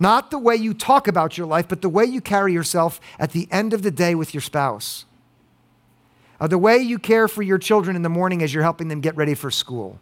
Not 0.00 0.30
the 0.30 0.38
way 0.38 0.54
you 0.54 0.74
talk 0.74 1.08
about 1.08 1.36
your 1.36 1.46
life, 1.46 1.66
but 1.68 1.82
the 1.82 1.88
way 1.88 2.04
you 2.04 2.20
carry 2.20 2.52
yourself 2.52 3.00
at 3.18 3.32
the 3.32 3.48
end 3.50 3.72
of 3.72 3.82
the 3.82 3.90
day 3.90 4.14
with 4.14 4.32
your 4.32 4.40
spouse. 4.40 5.04
Uh, 6.40 6.46
the 6.46 6.58
way 6.58 6.78
you 6.78 6.98
care 6.98 7.26
for 7.26 7.42
your 7.42 7.58
children 7.58 7.96
in 7.96 8.02
the 8.02 8.08
morning 8.08 8.42
as 8.42 8.54
you're 8.54 8.62
helping 8.62 8.88
them 8.88 9.00
get 9.00 9.16
ready 9.16 9.34
for 9.34 9.50
school. 9.50 9.98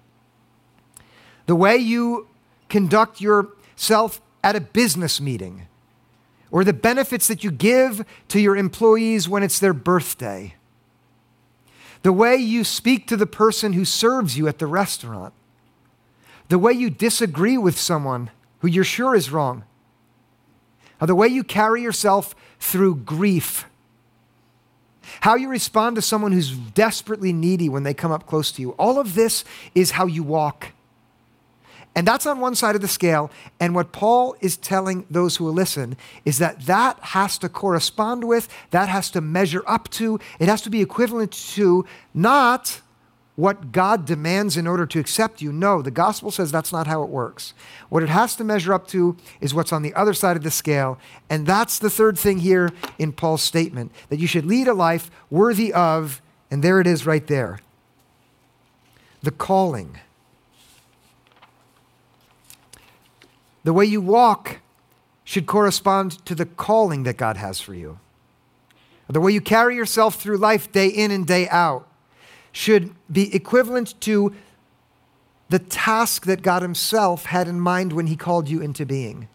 The 1.46 1.56
way 1.56 1.76
you 1.76 2.28
conduct 2.68 3.20
yourself 3.20 4.20
at 4.44 4.54
a 4.54 4.60
business 4.60 5.20
meeting. 5.20 5.66
Or 6.50 6.62
the 6.62 6.74
benefits 6.74 7.26
that 7.28 7.42
you 7.42 7.50
give 7.50 8.04
to 8.28 8.40
your 8.40 8.56
employees 8.56 9.28
when 9.28 9.42
it's 9.42 9.58
their 9.58 9.72
birthday. 9.72 10.54
The 12.02 12.12
way 12.12 12.36
you 12.36 12.64
speak 12.64 13.06
to 13.08 13.16
the 13.16 13.26
person 13.26 13.72
who 13.72 13.84
serves 13.84 14.36
you 14.36 14.46
at 14.46 14.58
the 14.58 14.66
restaurant. 14.66 15.32
The 16.48 16.58
way 16.58 16.72
you 16.72 16.90
disagree 16.90 17.56
with 17.56 17.78
someone 17.78 18.30
who 18.58 18.68
you're 18.68 18.84
sure 18.84 19.14
is 19.14 19.30
wrong 19.30 19.64
the 21.00 21.14
way 21.14 21.28
you 21.28 21.44
carry 21.44 21.82
yourself 21.82 22.34
through 22.58 22.96
grief, 22.96 23.66
how 25.20 25.34
you 25.34 25.48
respond 25.48 25.96
to 25.96 26.02
someone 26.02 26.32
who's 26.32 26.50
desperately 26.50 27.32
needy 27.32 27.68
when 27.68 27.82
they 27.82 27.94
come 27.94 28.12
up 28.12 28.26
close 28.26 28.50
to 28.52 28.62
you. 28.62 28.70
All 28.72 28.98
of 28.98 29.14
this 29.14 29.44
is 29.74 29.92
how 29.92 30.06
you 30.06 30.22
walk. 30.22 30.72
And 31.94 32.06
that's 32.06 32.26
on 32.26 32.40
one 32.40 32.54
side 32.54 32.74
of 32.74 32.82
the 32.82 32.88
scale. 32.88 33.30
And 33.58 33.74
what 33.74 33.90
Paul 33.90 34.36
is 34.42 34.58
telling 34.58 35.06
those 35.10 35.36
who 35.36 35.44
will 35.44 35.54
listen 35.54 35.96
is 36.26 36.36
that 36.38 36.66
that 36.66 36.98
has 37.00 37.38
to 37.38 37.48
correspond 37.48 38.24
with, 38.24 38.48
that 38.70 38.90
has 38.90 39.10
to 39.12 39.22
measure 39.22 39.64
up 39.66 39.88
to, 39.92 40.20
it 40.38 40.46
has 40.46 40.60
to 40.62 40.70
be 40.70 40.82
equivalent 40.82 41.32
to 41.54 41.86
not 42.12 42.82
what 43.36 43.70
God 43.70 44.06
demands 44.06 44.56
in 44.56 44.66
order 44.66 44.86
to 44.86 44.98
accept 44.98 45.42
you. 45.42 45.52
No, 45.52 45.82
the 45.82 45.90
gospel 45.90 46.30
says 46.30 46.50
that's 46.50 46.72
not 46.72 46.86
how 46.86 47.02
it 47.02 47.10
works. 47.10 47.52
What 47.90 48.02
it 48.02 48.08
has 48.08 48.34
to 48.36 48.44
measure 48.44 48.72
up 48.72 48.88
to 48.88 49.16
is 49.40 49.54
what's 49.54 49.72
on 49.72 49.82
the 49.82 49.94
other 49.94 50.14
side 50.14 50.36
of 50.36 50.42
the 50.42 50.50
scale. 50.50 50.98
And 51.28 51.46
that's 51.46 51.78
the 51.78 51.90
third 51.90 52.18
thing 52.18 52.38
here 52.38 52.72
in 52.98 53.12
Paul's 53.12 53.42
statement 53.42 53.92
that 54.08 54.18
you 54.18 54.26
should 54.26 54.46
lead 54.46 54.66
a 54.66 54.74
life 54.74 55.10
worthy 55.30 55.72
of, 55.72 56.22
and 56.50 56.64
there 56.64 56.80
it 56.80 56.86
is 56.86 57.06
right 57.06 57.26
there 57.26 57.60
the 59.22 59.30
calling. 59.32 59.98
The 63.64 63.72
way 63.72 63.84
you 63.84 64.00
walk 64.00 64.60
should 65.24 65.46
correspond 65.46 66.24
to 66.26 66.36
the 66.36 66.46
calling 66.46 67.02
that 67.02 67.16
God 67.16 67.36
has 67.36 67.60
for 67.60 67.74
you. 67.74 67.98
The 69.08 69.20
way 69.20 69.32
you 69.32 69.40
carry 69.40 69.74
yourself 69.74 70.14
through 70.14 70.36
life 70.36 70.70
day 70.70 70.86
in 70.86 71.10
and 71.10 71.26
day 71.26 71.48
out 71.48 71.88
should 72.56 72.90
be 73.12 73.34
equivalent 73.34 74.00
to 74.00 74.34
the 75.50 75.58
task 75.58 76.24
that 76.24 76.40
God 76.40 76.62
Himself 76.62 77.26
had 77.26 77.48
in 77.48 77.60
mind 77.60 77.92
when 77.92 78.06
He 78.06 78.16
called 78.16 78.48
you 78.48 78.62
into 78.62 78.86
being. 78.86 79.28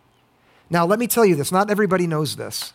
Now, 0.72 0.88
let 0.88 0.98
me 0.98 1.06
tell 1.06 1.24
you 1.24 1.36
this 1.36 1.52
not 1.52 1.70
everybody 1.70 2.08
knows 2.08 2.36
this. 2.36 2.74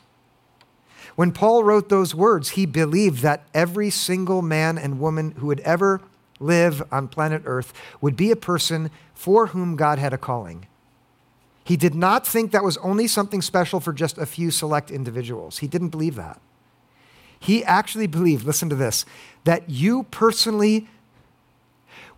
When 1.16 1.32
Paul 1.32 1.64
wrote 1.64 1.88
those 1.88 2.14
words, 2.14 2.50
he 2.50 2.64
believed 2.64 3.22
that 3.22 3.42
every 3.54 3.90
single 3.90 4.40
man 4.40 4.78
and 4.78 5.00
woman 5.00 5.32
who 5.32 5.46
would 5.46 5.60
ever 5.60 6.00
live 6.38 6.80
on 6.92 7.08
planet 7.08 7.42
Earth 7.44 7.72
would 8.00 8.16
be 8.16 8.30
a 8.30 8.36
person 8.36 8.92
for 9.14 9.48
whom 9.48 9.74
God 9.74 9.98
had 9.98 10.12
a 10.12 10.18
calling. 10.18 10.68
He 11.64 11.76
did 11.76 11.96
not 11.96 12.24
think 12.24 12.52
that 12.52 12.62
was 12.62 12.76
only 12.78 13.08
something 13.08 13.42
special 13.42 13.80
for 13.80 13.92
just 13.92 14.16
a 14.16 14.26
few 14.26 14.52
select 14.52 14.92
individuals. 14.92 15.58
He 15.58 15.66
didn't 15.66 15.88
believe 15.88 16.14
that. 16.14 16.40
He 17.38 17.64
actually 17.64 18.06
believed, 18.06 18.44
listen 18.44 18.68
to 18.70 18.76
this, 18.76 19.04
that 19.44 19.68
you 19.70 20.04
personally 20.04 20.88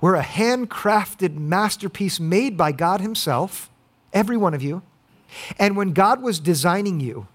were 0.00 0.14
a 0.14 0.22
handcrafted 0.22 1.36
masterpiece 1.36 2.20
made 2.20 2.56
by 2.56 2.72
God 2.72 3.00
Himself, 3.00 3.68
every 4.12 4.36
one 4.36 4.54
of 4.54 4.62
you. 4.62 4.82
And 5.58 5.76
when 5.76 5.92
God 5.92 6.22
was 6.22 6.40
designing 6.40 7.00
you, 7.00 7.26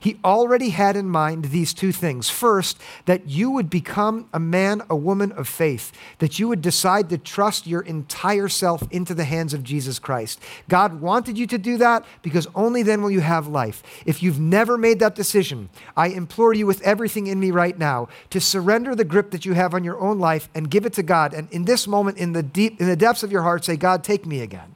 he 0.00 0.18
already 0.24 0.70
had 0.70 0.96
in 0.96 1.08
mind 1.08 1.46
these 1.46 1.74
two 1.74 1.92
things. 1.92 2.28
First, 2.30 2.78
that 3.06 3.28
you 3.28 3.50
would 3.50 3.70
become 3.70 4.28
a 4.32 4.40
man, 4.40 4.82
a 4.90 4.96
woman 4.96 5.32
of 5.32 5.48
faith, 5.48 5.92
that 6.18 6.38
you 6.38 6.48
would 6.48 6.62
decide 6.62 7.08
to 7.10 7.18
trust 7.18 7.66
your 7.66 7.82
entire 7.82 8.48
self 8.48 8.82
into 8.90 9.14
the 9.14 9.24
hands 9.24 9.54
of 9.54 9.62
Jesus 9.62 9.98
Christ. 9.98 10.40
God 10.68 11.00
wanted 11.00 11.38
you 11.38 11.46
to 11.46 11.58
do 11.58 11.76
that 11.78 12.04
because 12.22 12.46
only 12.54 12.82
then 12.82 13.02
will 13.02 13.10
you 13.10 13.20
have 13.20 13.46
life. 13.46 13.82
If 14.06 14.22
you've 14.22 14.40
never 14.40 14.78
made 14.78 14.98
that 15.00 15.14
decision, 15.14 15.68
I 15.96 16.08
implore 16.08 16.54
you 16.54 16.66
with 16.66 16.82
everything 16.82 17.26
in 17.26 17.40
me 17.40 17.50
right 17.50 17.78
now 17.78 18.08
to 18.30 18.40
surrender 18.40 18.94
the 18.94 19.04
grip 19.04 19.30
that 19.30 19.44
you 19.44 19.54
have 19.54 19.74
on 19.74 19.84
your 19.84 20.00
own 20.00 20.18
life 20.18 20.48
and 20.54 20.70
give 20.70 20.86
it 20.86 20.92
to 20.94 21.02
God. 21.02 21.34
And 21.34 21.50
in 21.50 21.64
this 21.64 21.86
moment, 21.86 22.18
in 22.18 22.32
the 22.32 22.42
deep, 22.42 22.80
in 22.80 22.86
the 22.86 22.96
depths 22.96 23.22
of 23.22 23.32
your 23.32 23.42
heart, 23.42 23.64
say, 23.64 23.76
God, 23.76 24.04
take 24.04 24.26
me 24.26 24.40
again. 24.40 24.74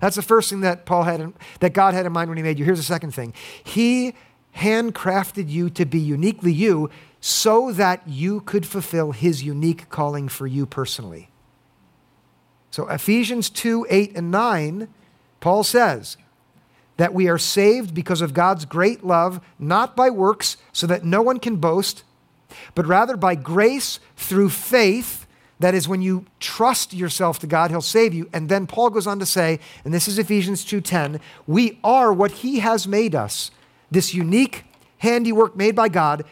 That's 0.00 0.16
the 0.16 0.22
first 0.22 0.50
thing 0.50 0.60
that 0.60 0.86
Paul 0.86 1.02
had, 1.02 1.20
in, 1.20 1.34
that 1.60 1.72
God 1.72 1.94
had 1.94 2.06
in 2.06 2.12
mind 2.12 2.28
when 2.28 2.36
he 2.36 2.42
made 2.42 2.58
you. 2.58 2.64
Here's 2.64 2.78
the 2.78 2.84
second 2.84 3.12
thing. 3.12 3.34
He 3.64 4.14
handcrafted 4.58 5.48
you 5.48 5.70
to 5.70 5.84
be 5.84 5.98
uniquely 5.98 6.52
you 6.52 6.90
so 7.20 7.72
that 7.72 8.06
you 8.06 8.40
could 8.42 8.66
fulfill 8.66 9.12
his 9.12 9.42
unique 9.42 9.88
calling 9.88 10.28
for 10.28 10.46
you 10.46 10.66
personally. 10.66 11.30
So, 12.70 12.88
Ephesians 12.88 13.50
2 13.50 13.86
8 13.88 14.16
and 14.16 14.30
9, 14.30 14.88
Paul 15.40 15.64
says 15.64 16.16
that 16.96 17.14
we 17.14 17.28
are 17.28 17.38
saved 17.38 17.94
because 17.94 18.20
of 18.20 18.34
God's 18.34 18.64
great 18.64 19.04
love, 19.04 19.40
not 19.58 19.96
by 19.96 20.10
works, 20.10 20.56
so 20.72 20.86
that 20.86 21.04
no 21.04 21.22
one 21.22 21.38
can 21.38 21.56
boast, 21.56 22.04
but 22.74 22.86
rather 22.86 23.16
by 23.16 23.34
grace 23.34 24.00
through 24.16 24.50
faith 24.50 25.26
That 25.60 25.74
is, 25.74 25.88
when 25.88 26.02
you 26.02 26.24
trust 26.38 26.94
yourself 26.94 27.40
to 27.40 27.46
God, 27.46 27.70
He'll 27.70 27.80
save 27.80 28.14
you. 28.14 28.28
And 28.32 28.48
then 28.48 28.66
Paul 28.66 28.90
goes 28.90 29.06
on 29.06 29.18
to 29.18 29.26
say, 29.26 29.58
and 29.84 29.92
this 29.92 30.06
is 30.06 30.18
Ephesians 30.18 30.64
2:10, 30.64 31.20
we 31.46 31.80
are 31.82 32.12
what 32.12 32.30
He 32.30 32.60
has 32.60 32.86
made 32.86 33.14
us, 33.14 33.50
this 33.90 34.14
unique 34.14 34.64
handiwork 34.98 35.56
made 35.56 35.74
by 35.74 35.88
God, 35.88 36.24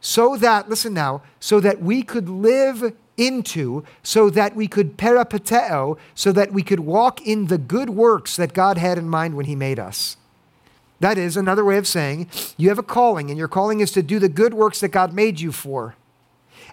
so 0.00 0.36
that, 0.36 0.68
listen 0.68 0.94
now, 0.94 1.22
so 1.40 1.60
that 1.60 1.80
we 1.82 2.02
could 2.02 2.28
live 2.28 2.94
into, 3.16 3.82
so 4.02 4.30
that 4.30 4.54
we 4.54 4.68
could 4.68 4.96
peripateo, 4.96 5.98
so 6.14 6.32
that 6.32 6.52
we 6.52 6.62
could 6.62 6.80
walk 6.80 7.26
in 7.26 7.46
the 7.46 7.58
good 7.58 7.90
works 7.90 8.36
that 8.36 8.52
God 8.52 8.78
had 8.78 8.98
in 8.98 9.08
mind 9.08 9.36
when 9.36 9.46
He 9.46 9.56
made 9.56 9.78
us. 9.78 10.16
That 11.00 11.18
is 11.18 11.36
another 11.36 11.64
way 11.64 11.76
of 11.76 11.86
saying 11.86 12.28
you 12.56 12.68
have 12.68 12.78
a 12.78 12.82
calling, 12.82 13.30
and 13.30 13.38
your 13.38 13.48
calling 13.48 13.80
is 13.80 13.90
to 13.92 14.02
do 14.02 14.18
the 14.18 14.28
good 14.28 14.54
works 14.54 14.80
that 14.80 14.88
God 14.88 15.12
made 15.12 15.40
you 15.40 15.52
for. 15.52 15.94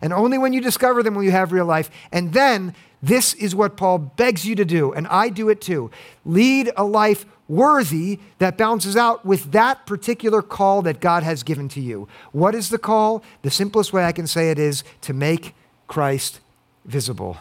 And 0.01 0.11
only 0.11 0.37
when 0.37 0.53
you 0.53 0.61
discover 0.61 1.01
them 1.01 1.15
will 1.15 1.23
you 1.23 1.31
have 1.31 1.51
real 1.51 1.65
life. 1.65 1.89
And 2.11 2.33
then 2.33 2.75
this 3.03 3.33
is 3.33 3.53
what 3.53 3.75
Paul 3.75 3.97
begs 3.97 4.45
you 4.45 4.55
to 4.55 4.63
do, 4.63 4.93
and 4.93 5.05
I 5.07 5.27
do 5.27 5.49
it 5.49 5.59
too. 5.59 5.91
Lead 6.23 6.71
a 6.77 6.85
life 6.85 7.25
worthy 7.49 8.19
that 8.37 8.57
balances 8.57 8.95
out 8.95 9.25
with 9.25 9.51
that 9.51 9.85
particular 9.85 10.41
call 10.41 10.81
that 10.83 11.01
God 11.01 11.21
has 11.21 11.43
given 11.43 11.67
to 11.69 11.81
you. 11.81 12.07
What 12.31 12.55
is 12.55 12.69
the 12.69 12.77
call? 12.77 13.21
The 13.41 13.51
simplest 13.51 13.91
way 13.91 14.05
I 14.05 14.13
can 14.13 14.25
say 14.25 14.51
it 14.51 14.57
is 14.57 14.85
to 15.01 15.13
make 15.13 15.53
Christ 15.87 16.39
visible. 16.85 17.35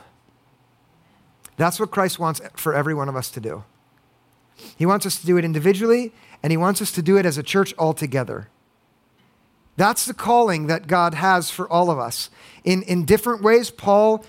That's 1.57 1.79
what 1.79 1.93
Christ 1.93 2.19
wants 2.19 2.41
for 2.57 2.75
every 2.75 2.93
one 2.93 3.09
of 3.09 3.15
us 3.15 3.31
to 3.31 3.41
do. 3.41 3.63
He 4.77 4.85
wants 4.85 5.07
us 5.07 5.21
to 5.21 5.27
do 5.27 5.37
it 5.37 5.45
individually, 5.45 6.13
and 6.43 6.51
He 6.51 6.57
wants 6.57 6.83
us 6.83 6.91
to 6.91 7.03
do 7.03 7.17
it 7.17 7.25
as 7.25 7.39
a 7.39 7.43
church 7.43 7.73
altogether. 7.79 8.49
That's 9.77 10.07
the 10.07 10.15
calling 10.15 10.67
that 10.67 10.89
God 10.89 11.15
has 11.15 11.51
for 11.53 11.69
all 11.69 11.89
of 11.89 12.01
us. 12.01 12.31
In, 12.65 12.83
in 12.83 13.05
different 13.05 13.43
ways, 13.43 13.71
Paul 13.71 14.25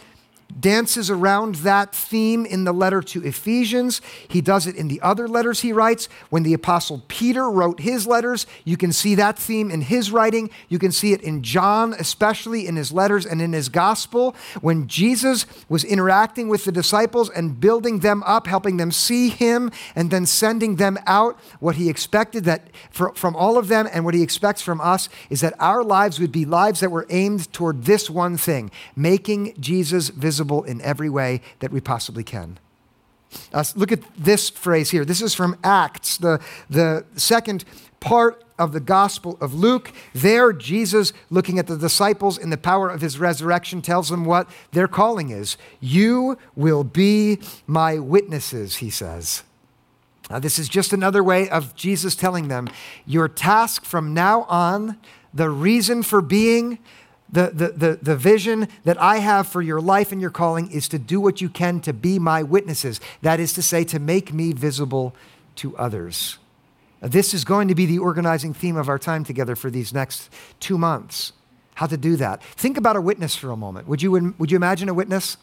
dances 0.59 1.09
around 1.09 1.55
that 1.55 1.93
theme 1.93 2.45
in 2.45 2.63
the 2.63 2.71
letter 2.71 3.01
to 3.01 3.23
Ephesians. 3.23 4.01
He 4.27 4.41
does 4.41 4.67
it 4.67 4.75
in 4.75 4.87
the 4.87 5.01
other 5.01 5.27
letters 5.27 5.61
he 5.61 5.73
writes. 5.73 6.07
When 6.29 6.43
the 6.43 6.53
Apostle 6.53 7.03
Peter 7.07 7.49
wrote 7.49 7.79
his 7.79 8.07
letters, 8.07 8.45
you 8.63 8.77
can 8.77 8.93
see 8.93 9.15
that 9.15 9.37
theme 9.37 9.71
in 9.71 9.81
his 9.81 10.11
writing. 10.11 10.49
You 10.69 10.79
can 10.79 10.91
see 10.91 11.13
it 11.13 11.21
in 11.21 11.43
John, 11.43 11.93
especially 11.93 12.67
in 12.67 12.75
his 12.75 12.91
letters 12.91 13.25
and 13.25 13.41
in 13.41 13.53
his 13.53 13.69
gospel. 13.69 14.35
When 14.61 14.87
Jesus 14.87 15.45
was 15.69 15.83
interacting 15.83 16.47
with 16.47 16.65
the 16.65 16.71
disciples 16.71 17.29
and 17.29 17.59
building 17.59 17.99
them 17.99 18.23
up, 18.23 18.47
helping 18.47 18.77
them 18.77 18.91
see 18.91 19.29
him, 19.29 19.71
and 19.95 20.11
then 20.11 20.25
sending 20.25 20.75
them 20.77 20.97
out, 21.05 21.39
what 21.59 21.75
he 21.75 21.89
expected 21.89 22.43
that 22.45 22.69
for, 22.91 23.13
from 23.15 23.35
all 23.35 23.57
of 23.57 23.67
them 23.67 23.87
and 23.91 24.05
what 24.05 24.13
he 24.13 24.23
expects 24.23 24.61
from 24.61 24.79
us 24.81 25.09
is 25.29 25.41
that 25.41 25.53
our 25.59 25.83
lives 25.83 26.19
would 26.19 26.31
be 26.31 26.45
lives 26.45 26.79
that 26.79 26.89
were 26.89 27.05
aimed 27.09 27.51
toward 27.51 27.83
this 27.83 28.09
one 28.09 28.37
thing 28.37 28.71
making 28.95 29.53
Jesus 29.59 30.09
visible 30.09 30.42
visible 30.43 30.63
in 30.63 30.81
every 30.81 31.09
way 31.09 31.41
that 31.59 31.71
we 31.71 31.79
possibly 31.79 32.23
can. 32.23 32.59
Uh, 33.53 33.63
look 33.75 33.91
at 33.91 34.01
this 34.17 34.49
phrase 34.49 34.91
here. 34.91 35.05
This 35.05 35.21
is 35.21 35.33
from 35.33 35.57
Acts, 35.63 36.17
the, 36.17 36.39
the 36.69 37.05
second 37.15 37.63
part 37.99 38.43
of 38.59 38.73
the 38.73 38.79
Gospel 38.79 39.37
of 39.41 39.53
Luke. 39.55 39.91
There, 40.13 40.53
Jesus, 40.53 41.13
looking 41.29 41.57
at 41.57 41.67
the 41.67 41.77
disciples 41.77 42.37
in 42.37 42.49
the 42.49 42.57
power 42.57 42.89
of 42.89 43.01
his 43.01 43.17
resurrection, 43.17 43.81
tells 43.81 44.09
them 44.09 44.25
what 44.25 44.47
their 44.71 44.87
calling 44.87 45.29
is. 45.29 45.57
You 45.79 46.37
will 46.55 46.83
be 46.83 47.39
my 47.65 47.97
witnesses, 47.97 48.77
he 48.77 48.89
says. 48.89 49.43
Uh, 50.29 50.39
this 50.39 50.59
is 50.59 50.69
just 50.69 50.93
another 50.93 51.23
way 51.23 51.49
of 51.49 51.73
Jesus 51.75 52.15
telling 52.15 52.49
them 52.49 52.67
your 53.05 53.27
task 53.27 53.83
from 53.85 54.13
now 54.13 54.43
on, 54.43 54.97
the 55.33 55.49
reason 55.49 56.03
for 56.03 56.21
being, 56.21 56.77
the, 57.33 57.49
the, 57.53 57.67
the, 57.69 57.99
the 58.01 58.15
vision 58.15 58.67
that 58.83 59.01
I 59.01 59.17
have 59.17 59.47
for 59.47 59.61
your 59.61 59.81
life 59.81 60.11
and 60.11 60.21
your 60.21 60.29
calling 60.29 60.71
is 60.71 60.87
to 60.89 60.99
do 60.99 61.19
what 61.19 61.41
you 61.41 61.49
can 61.49 61.81
to 61.81 61.91
be 61.91 62.19
my 62.19 62.43
witnesses. 62.43 63.01
That 63.21 63.39
is 63.39 63.53
to 63.53 63.61
say, 63.61 63.83
to 63.85 63.99
make 63.99 64.31
me 64.31 64.53
visible 64.53 65.15
to 65.55 65.75
others. 65.77 66.37
This 67.01 67.33
is 67.33 67.43
going 67.43 67.67
to 67.67 67.75
be 67.75 67.85
the 67.85 67.99
organizing 67.99 68.53
theme 68.53 68.77
of 68.77 68.87
our 68.87 68.99
time 68.99 69.23
together 69.23 69.55
for 69.55 69.69
these 69.69 69.93
next 69.93 70.29
two 70.59 70.77
months. 70.77 71.33
How 71.75 71.87
to 71.87 71.97
do 71.97 72.15
that. 72.17 72.41
Think 72.43 72.77
about 72.77 72.95
a 72.95 73.01
witness 73.01 73.35
for 73.35 73.49
a 73.49 73.57
moment. 73.57 73.87
Would 73.87 74.03
you, 74.03 74.35
would 74.37 74.51
you 74.51 74.55
imagine 74.55 74.87
a 74.87 74.93
witness? 74.93 75.37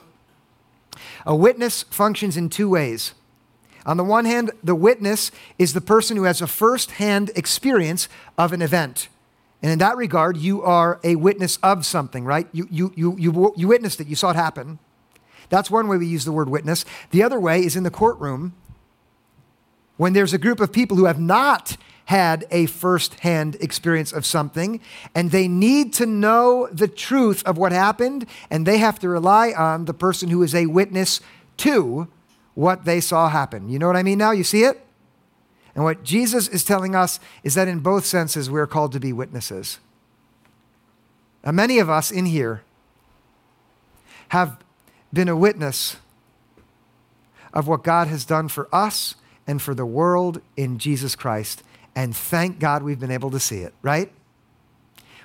A 1.26 1.35
witness 1.35 1.83
functions 1.83 2.37
in 2.37 2.48
two 2.48 2.70
ways. 2.70 3.14
On 3.85 3.96
the 3.96 4.05
one 4.05 4.26
hand, 4.26 4.53
the 4.62 4.74
witness 4.74 5.33
is 5.59 5.72
the 5.72 5.81
person 5.81 6.16
who 6.16 6.22
has 6.22 6.40
a 6.40 6.46
first 6.46 6.92
hand 6.92 7.31
experience 7.35 8.09
of 8.38 8.53
an 8.53 8.62
event. 8.62 9.09
And 9.62 9.70
in 9.70 9.79
that 9.81 9.96
regard, 9.96 10.37
you 10.37 10.62
are 10.62 10.99
a 11.05 11.16
witness 11.16 11.59
of 11.62 11.85
something, 11.85 12.25
right? 12.25 12.49
You, 12.53 12.66
you, 12.70 12.92
you, 12.96 13.16
you, 13.18 13.53
you 13.57 13.68
witnessed 13.68 14.01
it, 14.01 14.07
you 14.07 14.16
saw 14.16 14.31
it 14.31 14.37
happen. 14.37 14.79
That's 15.51 15.70
one 15.70 15.88
way 15.88 15.99
we 15.99 16.07
use 16.07 16.25
the 16.25 16.33
word 16.33 16.49
witness. 16.49 16.85
The 17.11 17.23
other 17.23 17.38
way 17.38 17.64
is 17.64 17.77
in 17.77 17.83
the 17.83 17.90
courtroom 17.90 18.55
when 19.96 20.12
there's 20.14 20.33
a 20.33 20.38
group 20.38 20.61
of 20.61 20.73
people 20.73 20.96
who 20.96 21.05
have 21.05 21.20
not 21.20 21.77
had 22.07 22.46
a 22.51 22.66
first-hand 22.66 23.57
experience 23.61 24.12
of 24.12 24.25
something 24.25 24.81
and 25.14 25.31
they 25.31 25.46
need 25.46 25.92
to 25.92 26.07
know 26.07 26.68
the 26.73 26.88
truth 26.88 27.42
of 27.46 27.59
what 27.59 27.70
happened 27.70 28.27
and 28.51 28.66
they 28.66 28.79
have 28.79 28.99
to 28.99 29.09
rely 29.09 29.53
on 29.53 29.85
the 29.85 29.94
person 29.94 30.29
who 30.29 30.42
is 30.42 30.55
a 30.55 30.66
witness 30.66 31.20
to 31.57 32.09
what 32.55 32.85
they 32.85 33.01
saw 33.01 33.29
happen. 33.29 33.68
You 33.68 33.79
know 33.79 33.87
what 33.87 33.96
I 33.96 34.03
mean 34.03 34.18
now? 34.18 34.31
You 34.31 34.42
see 34.42 34.64
it? 34.64 34.85
And 35.80 35.84
what 35.86 36.04
Jesus 36.04 36.46
is 36.46 36.62
telling 36.62 36.94
us 36.94 37.18
is 37.42 37.54
that 37.54 37.66
in 37.66 37.78
both 37.78 38.04
senses, 38.04 38.50
we're 38.50 38.66
called 38.66 38.92
to 38.92 39.00
be 39.00 39.14
witnesses. 39.14 39.78
Now, 41.42 41.52
many 41.52 41.78
of 41.78 41.88
us 41.88 42.10
in 42.10 42.26
here 42.26 42.60
have 44.28 44.62
been 45.10 45.30
a 45.30 45.34
witness 45.34 45.96
of 47.54 47.66
what 47.66 47.82
God 47.82 48.08
has 48.08 48.26
done 48.26 48.48
for 48.48 48.68
us 48.70 49.14
and 49.46 49.62
for 49.62 49.74
the 49.74 49.86
world 49.86 50.42
in 50.54 50.78
Jesus 50.78 51.16
Christ. 51.16 51.62
And 51.96 52.14
thank 52.14 52.58
God 52.58 52.82
we've 52.82 53.00
been 53.00 53.10
able 53.10 53.30
to 53.30 53.40
see 53.40 53.60
it, 53.60 53.72
right? 53.80 54.12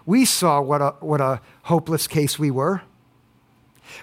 We 0.05 0.23
saw 0.23 0.61
what 0.61 0.81
a, 0.81 0.91
what 1.01 1.19
a 1.19 1.41
hopeless 1.63 2.07
case 2.07 2.39
we 2.39 2.49
were. 2.49 2.81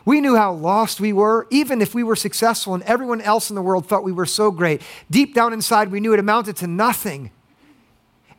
We 0.05 0.21
knew 0.21 0.37
how 0.37 0.53
lost 0.53 1.01
we 1.01 1.13
were, 1.13 1.47
even 1.51 1.81
if 1.81 1.95
we 1.95 2.03
were 2.03 2.17
successful 2.17 2.75
and 2.75 2.83
everyone 2.85 3.21
else 3.21 3.51
in 3.51 3.57
the 3.57 3.63
world 3.63 3.87
thought 3.87 4.05
we 4.05 4.13
were 4.13 4.27
so 4.27 4.51
great. 4.51 4.83
Deep 5.11 5.35
down 5.35 5.53
inside, 5.53 5.91
we 5.91 6.01
knew 6.01 6.13
it 6.13 6.21
amounted 6.21 6.57
to 6.57 6.67
nothing. 6.67 7.31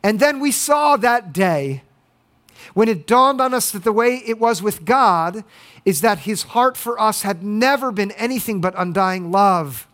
And 0.02 0.20
then 0.20 0.40
we 0.40 0.52
saw 0.52 0.96
that 0.96 1.32
day 1.32 1.82
when 2.74 2.88
it 2.88 3.06
dawned 3.06 3.40
on 3.40 3.54
us 3.54 3.70
that 3.70 3.84
the 3.84 3.92
way 3.92 4.22
it 4.26 4.38
was 4.38 4.62
with 4.62 4.84
God 4.84 5.44
is 5.84 6.00
that 6.00 6.20
his 6.20 6.42
heart 6.42 6.76
for 6.76 7.00
us 7.00 7.22
had 7.22 7.42
never 7.42 7.92
been 7.92 8.10
anything 8.12 8.60
but 8.60 8.74
undying 8.76 9.30
love. 9.30 9.86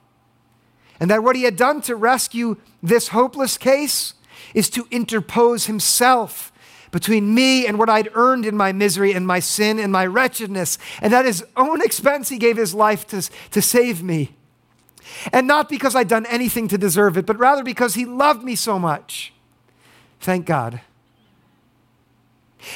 And 0.99 1.11
that 1.11 1.23
what 1.23 1.37
he 1.37 1.45
had 1.45 1.57
done 1.57 1.81
to 1.83 1.97
rescue 1.97 2.57
this 2.83 3.09
hopeless 3.09 3.57
case 3.57 4.15
is 4.55 4.71
to 4.71 4.87
interpose 4.91 5.67
himself 5.67 6.50
between 6.91 7.35
me 7.35 7.67
and 7.67 7.79
what 7.79 7.89
I'd 7.89 8.11
earned 8.15 8.47
in 8.47 8.57
my 8.57 8.73
misery 8.73 9.13
and 9.13 9.27
my 9.27 9.41
sin 9.41 9.79
and 9.79 9.93
my 9.93 10.07
wretchedness. 10.07 10.79
And 11.01 11.13
at 11.15 11.25
his 11.25 11.45
own 11.57 11.81
expense, 11.83 12.29
he 12.29 12.39
gave 12.39 12.57
his 12.57 12.75
life 12.75 13.07
to, 13.09 13.29
to 13.51 13.63
save 13.63 14.03
me. 14.03 14.35
And 15.33 15.47
not 15.47 15.69
because 15.69 15.95
I'd 15.95 16.09
done 16.09 16.27
anything 16.27 16.69
to 16.69 16.79
deserve 16.79 17.17
it, 17.17 17.27
but 17.27 17.39
rather 17.39 17.63
because 17.63 17.95
he 17.95 18.05
loved 18.05 18.43
me 18.43 18.55
so 18.55 18.79
much. 18.79 19.33
Thank 20.21 20.47
God. 20.47 20.81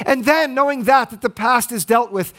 And 0.07 0.25
then, 0.25 0.55
knowing 0.55 0.85
that, 0.85 1.11
that 1.11 1.21
the 1.21 1.31
past 1.31 1.71
is 1.71 1.85
dealt 1.85 2.11
with, 2.11 2.33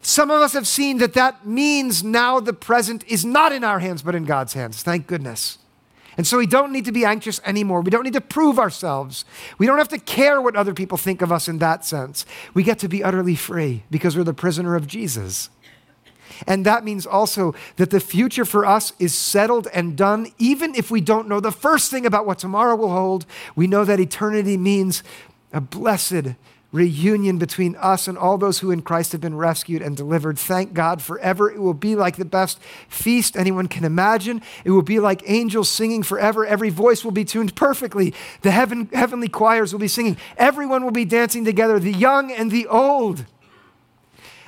some 0.00 0.30
of 0.30 0.40
us 0.40 0.52
have 0.52 0.66
seen 0.66 0.98
that 0.98 1.14
that 1.14 1.46
means 1.46 2.04
now 2.04 2.38
the 2.38 2.52
present 2.52 3.04
is 3.08 3.24
not 3.24 3.52
in 3.52 3.64
our 3.64 3.78
hands, 3.78 4.02
but 4.02 4.14
in 4.14 4.24
God's 4.24 4.52
hands. 4.52 4.82
Thank 4.82 5.06
goodness. 5.06 5.58
And 6.16 6.26
so 6.26 6.38
we 6.38 6.46
don't 6.46 6.72
need 6.72 6.84
to 6.84 6.92
be 6.92 7.04
anxious 7.04 7.40
anymore. 7.44 7.80
We 7.80 7.90
don't 7.90 8.04
need 8.04 8.12
to 8.12 8.20
prove 8.20 8.58
ourselves. 8.58 9.24
We 9.58 9.66
don't 9.66 9.78
have 9.78 9.88
to 9.88 9.98
care 9.98 10.40
what 10.40 10.56
other 10.56 10.74
people 10.74 10.98
think 10.98 11.22
of 11.22 11.32
us 11.32 11.48
in 11.48 11.58
that 11.58 11.84
sense. 11.84 12.24
We 12.54 12.62
get 12.62 12.78
to 12.80 12.88
be 12.88 13.02
utterly 13.02 13.34
free 13.34 13.84
because 13.90 14.16
we're 14.16 14.24
the 14.24 14.34
prisoner 14.34 14.76
of 14.76 14.86
Jesus. 14.86 15.50
And 16.46 16.66
that 16.66 16.84
means 16.84 17.06
also 17.06 17.54
that 17.76 17.90
the 17.90 18.00
future 18.00 18.44
for 18.44 18.66
us 18.66 18.92
is 18.98 19.14
settled 19.14 19.68
and 19.72 19.96
done, 19.96 20.32
even 20.38 20.74
if 20.74 20.90
we 20.90 21.00
don't 21.00 21.28
know 21.28 21.40
the 21.40 21.52
first 21.52 21.90
thing 21.90 22.06
about 22.06 22.26
what 22.26 22.38
tomorrow 22.38 22.76
will 22.76 22.90
hold. 22.90 23.26
We 23.54 23.66
know 23.66 23.84
that 23.84 24.00
eternity 24.00 24.56
means 24.56 25.02
a 25.52 25.60
blessed 25.60 26.34
reunion 26.74 27.38
between 27.38 27.76
us 27.76 28.08
and 28.08 28.18
all 28.18 28.36
those 28.36 28.58
who 28.58 28.72
in 28.72 28.82
Christ 28.82 29.12
have 29.12 29.20
been 29.20 29.36
rescued 29.36 29.80
and 29.80 29.96
delivered. 29.96 30.36
Thank 30.36 30.74
God 30.74 31.00
forever. 31.00 31.48
It 31.48 31.60
will 31.60 31.72
be 31.72 31.94
like 31.94 32.16
the 32.16 32.24
best 32.24 32.60
feast 32.88 33.36
anyone 33.36 33.68
can 33.68 33.84
imagine. 33.84 34.42
It 34.64 34.72
will 34.72 34.82
be 34.82 34.98
like 34.98 35.22
angels 35.24 35.70
singing 35.70 36.02
forever. 36.02 36.44
Every 36.44 36.70
voice 36.70 37.04
will 37.04 37.12
be 37.12 37.24
tuned 37.24 37.54
perfectly. 37.54 38.12
The 38.42 38.50
heaven, 38.50 38.88
heavenly 38.92 39.28
choirs 39.28 39.72
will 39.72 39.78
be 39.78 39.86
singing. 39.86 40.16
Everyone 40.36 40.82
will 40.82 40.90
be 40.90 41.04
dancing 41.04 41.44
together, 41.44 41.78
the 41.78 41.92
young 41.92 42.32
and 42.32 42.50
the 42.50 42.66
old. 42.66 43.24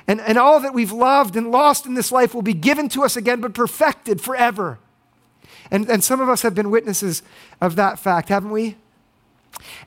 And, 0.05 0.19
and 0.19 0.37
all 0.37 0.59
that 0.59 0.73
we've 0.73 0.91
loved 0.91 1.37
and 1.37 1.49
lost 1.49 1.85
in 1.85 1.93
this 1.93 2.11
life 2.11 2.35
will 2.35 2.41
be 2.41 2.53
given 2.53 2.89
to 2.89 3.03
us 3.03 3.15
again, 3.15 3.39
but 3.39 3.53
perfected 3.53 4.19
forever. 4.19 4.79
And, 5.71 5.89
and 5.89 6.03
some 6.03 6.19
of 6.19 6.27
us 6.27 6.41
have 6.41 6.53
been 6.53 6.71
witnesses 6.71 7.23
of 7.61 7.77
that 7.77 7.99
fact, 7.99 8.27
haven't 8.27 8.51
we? 8.51 8.75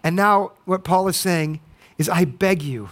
And 0.03 0.16
now, 0.16 0.53
what 0.64 0.85
Paul 0.85 1.07
is 1.07 1.16
saying 1.18 1.61
is 2.01 2.09
I 2.09 2.25
beg 2.25 2.63
you, 2.63 2.89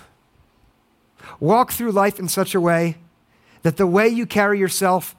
walk 1.41 1.73
through 1.73 1.93
life 1.93 2.19
in 2.19 2.29
such 2.29 2.55
a 2.55 2.61
way 2.61 2.99
that 3.63 3.79
the 3.79 3.87
way 3.87 4.07
you 4.07 4.27
carry 4.27 4.59
yourself 4.59 5.17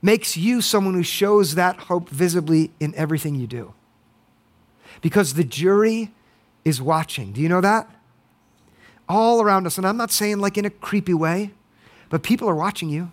makes 0.00 0.38
you 0.38 0.62
someone 0.62 0.94
who 0.94 1.02
shows 1.02 1.54
that 1.54 1.76
hope 1.80 2.08
visibly 2.08 2.70
in 2.80 2.94
everything 2.94 3.34
you 3.34 3.46
do. 3.46 3.74
Because 5.02 5.34
the 5.34 5.44
jury 5.44 6.12
is 6.64 6.80
watching. 6.80 7.32
Do 7.32 7.42
you 7.42 7.48
know 7.50 7.60
that? 7.60 7.90
All 9.06 9.42
around 9.42 9.66
us. 9.66 9.76
And 9.76 9.86
I'm 9.86 9.98
not 9.98 10.10
saying 10.10 10.38
like 10.38 10.56
in 10.56 10.64
a 10.64 10.70
creepy 10.70 11.12
way, 11.12 11.52
but 12.08 12.22
people 12.22 12.48
are 12.48 12.54
watching 12.54 12.88
you. 12.88 13.12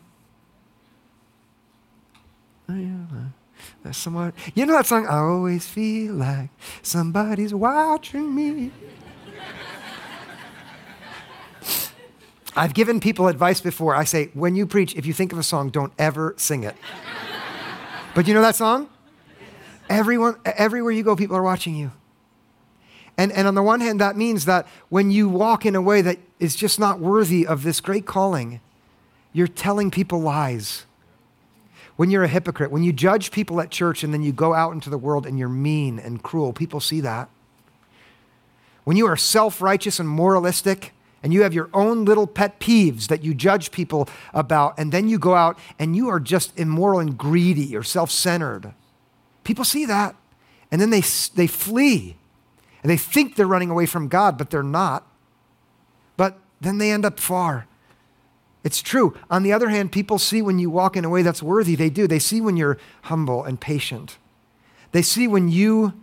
Yeah, 2.69 3.91
someone, 3.91 4.31
you 4.53 4.65
know 4.65 4.73
that 4.73 4.85
song? 4.85 5.05
I 5.05 5.17
always 5.17 5.67
feel 5.67 6.13
like 6.13 6.49
somebody's 6.81 7.53
watching 7.53 8.33
me. 8.33 8.71
I've 12.55 12.73
given 12.73 12.99
people 12.99 13.27
advice 13.27 13.59
before. 13.59 13.95
I 13.95 14.05
say, 14.05 14.29
when 14.33 14.55
you 14.55 14.65
preach, 14.65 14.95
if 14.95 15.05
you 15.05 15.13
think 15.13 15.33
of 15.33 15.37
a 15.37 15.43
song, 15.43 15.69
don't 15.69 15.91
ever 15.99 16.33
sing 16.37 16.63
it. 16.63 16.75
but 18.13 18.27
you 18.27 18.33
know 18.33 18.41
that 18.41 18.55
song? 18.55 18.89
Everyone, 19.89 20.35
everywhere 20.45 20.91
you 20.91 21.03
go, 21.03 21.15
people 21.15 21.35
are 21.35 21.43
watching 21.43 21.75
you. 21.75 21.91
And, 23.17 23.31
and 23.31 23.47
on 23.47 23.55
the 23.55 23.63
one 23.63 23.81
hand, 23.81 23.99
that 24.01 24.15
means 24.17 24.45
that 24.45 24.67
when 24.89 25.11
you 25.11 25.29
walk 25.29 25.65
in 25.65 25.75
a 25.75 25.81
way 25.81 26.01
that 26.01 26.19
is 26.39 26.55
just 26.55 26.79
not 26.79 26.99
worthy 26.99 27.45
of 27.45 27.63
this 27.63 27.79
great 27.79 28.05
calling, 28.05 28.61
you're 29.31 29.47
telling 29.47 29.91
people 29.91 30.19
lies. 30.19 30.85
When 31.97 32.09
you're 32.09 32.23
a 32.23 32.29
hypocrite, 32.29 32.71
when 32.71 32.83
you 32.83 32.91
judge 32.91 33.31
people 33.31 33.61
at 33.61 33.69
church 33.69 34.03
and 34.03 34.13
then 34.13 34.21
you 34.21 34.33
go 34.33 34.53
out 34.53 34.73
into 34.73 34.89
the 34.89 34.97
world 34.97 35.25
and 35.25 35.39
you're 35.39 35.47
mean 35.47 35.99
and 35.99 36.21
cruel, 36.21 36.51
people 36.51 36.79
see 36.79 36.99
that. 37.01 37.29
When 38.83 38.97
you 38.97 39.07
are 39.07 39.17
self 39.17 39.61
righteous 39.61 39.99
and 39.99 40.07
moralistic, 40.07 40.93
and 41.25 41.33
you 41.33 41.41
have 41.41 41.55
your 41.55 41.71
own 41.73 42.05
little 42.05 42.27
pet 42.27 42.59
peeves 42.59 43.07
that 43.07 43.23
you 43.23 43.33
judge 43.33 43.71
people 43.71 44.07
about, 44.31 44.77
and 44.77 44.91
then 44.91 45.07
you 45.07 45.17
go 45.17 45.33
out 45.33 45.57
and 45.79 45.95
you 45.95 46.07
are 46.07 46.19
just 46.19 46.55
immoral 46.55 46.99
and 46.99 47.17
greedy 47.17 47.75
or 47.75 47.81
self 47.81 48.11
centered. 48.11 48.75
People 49.43 49.65
see 49.65 49.85
that, 49.85 50.15
and 50.71 50.79
then 50.79 50.91
they, 50.91 51.01
they 51.33 51.47
flee. 51.47 52.15
And 52.83 52.91
they 52.91 52.95
think 52.97 53.35
they're 53.35 53.47
running 53.47 53.71
away 53.71 53.87
from 53.87 54.07
God, 54.07 54.37
but 54.37 54.51
they're 54.51 54.61
not. 54.61 55.07
But 56.15 56.37
then 56.61 56.77
they 56.77 56.91
end 56.91 57.05
up 57.05 57.19
far. 57.19 57.65
It's 58.63 58.83
true. 58.83 59.17
On 59.31 59.41
the 59.41 59.51
other 59.51 59.69
hand, 59.69 59.91
people 59.91 60.19
see 60.19 60.43
when 60.43 60.59
you 60.59 60.69
walk 60.69 60.95
in 60.95 61.05
a 61.05 61.09
way 61.09 61.23
that's 61.23 61.41
worthy. 61.41 61.73
They 61.75 61.89
do. 61.89 62.05
They 62.05 62.19
see 62.19 62.39
when 62.39 62.55
you're 62.55 62.77
humble 63.01 63.43
and 63.43 63.59
patient. 63.59 64.19
They 64.91 65.01
see 65.01 65.27
when 65.27 65.49
you 65.49 65.93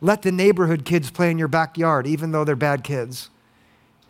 let 0.00 0.22
the 0.22 0.30
neighborhood 0.30 0.84
kids 0.84 1.10
play 1.10 1.32
in 1.32 1.38
your 1.38 1.48
backyard, 1.48 2.06
even 2.06 2.30
though 2.30 2.44
they're 2.44 2.54
bad 2.54 2.84
kids 2.84 3.28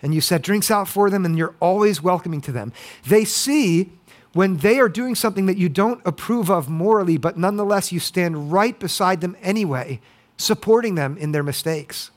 and 0.03 0.13
you 0.13 0.21
set 0.21 0.43
drinks 0.43 0.71
out 0.71 0.89
for 0.89 1.09
them 1.09 1.25
and 1.25 1.39
you're 1.39 1.55
always 1.61 2.03
welcoming 2.03 2.41
to 2.43 2.53
them. 2.53 2.73
They 3.07 3.25
see 3.25 3.93
when 4.33 4.59
they 4.59 4.81
are 4.81 4.89
doing 4.89 5.15
something 5.15 5.47
that 5.47 5.57
you 5.57 5.69
don't 5.69 6.01
approve 6.05 6.51
of 6.51 6.69
morally, 6.69 7.17
but 7.17 7.39
nonetheless 7.39 7.93
you 7.93 8.01
stand 8.01 8.53
right 8.53 8.79
beside 8.79 9.21
them 9.21 9.37
anyway, 9.43 10.01
supporting 10.37 10.97
them 10.97 11.17
in 11.19 11.33
their 11.33 11.43
mistakes. 11.43 12.11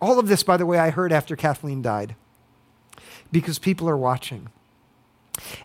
All 0.00 0.18
of 0.18 0.28
this, 0.28 0.42
by 0.42 0.56
the 0.56 0.66
way, 0.66 0.78
I 0.78 0.90
heard 0.90 1.12
after 1.12 1.36
Kathleen 1.36 1.82
died 1.82 2.14
because 3.32 3.58
people 3.58 3.88
are 3.88 3.96
watching. 3.96 4.48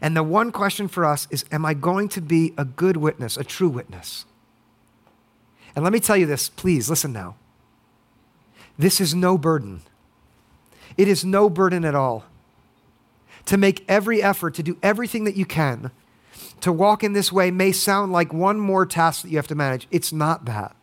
And 0.01 0.15
the 0.15 0.23
one 0.23 0.51
question 0.51 0.87
for 0.87 1.03
us 1.03 1.27
is 1.31 1.45
Am 1.51 1.65
I 1.65 1.73
going 1.73 2.09
to 2.09 2.21
be 2.21 2.53
a 2.57 2.65
good 2.65 2.97
witness, 2.97 3.37
a 3.37 3.43
true 3.43 3.69
witness? 3.69 4.25
And 5.75 5.83
let 5.83 5.91
me 5.91 5.99
tell 5.99 6.15
you 6.15 6.25
this, 6.25 6.47
please 6.47 6.89
listen 6.89 7.11
now. 7.11 7.35
This 8.77 9.01
is 9.01 9.13
no 9.13 9.37
burden. 9.37 9.81
It 10.97 11.07
is 11.07 11.25
no 11.25 11.49
burden 11.49 11.85
at 11.85 11.95
all 11.95 12.25
to 13.45 13.57
make 13.57 13.85
every 13.87 14.23
effort 14.23 14.55
to 14.55 14.63
do 14.63 14.77
everything 14.81 15.23
that 15.25 15.35
you 15.35 15.45
can 15.45 15.91
to 16.61 16.71
walk 16.71 17.03
in 17.03 17.13
this 17.13 17.31
way 17.31 17.51
may 17.51 17.71
sound 17.71 18.11
like 18.11 18.33
one 18.33 18.59
more 18.59 18.85
task 18.85 19.21
that 19.21 19.29
you 19.29 19.37
have 19.37 19.47
to 19.47 19.55
manage. 19.55 19.87
It's 19.91 20.11
not 20.11 20.45
that. 20.45 20.75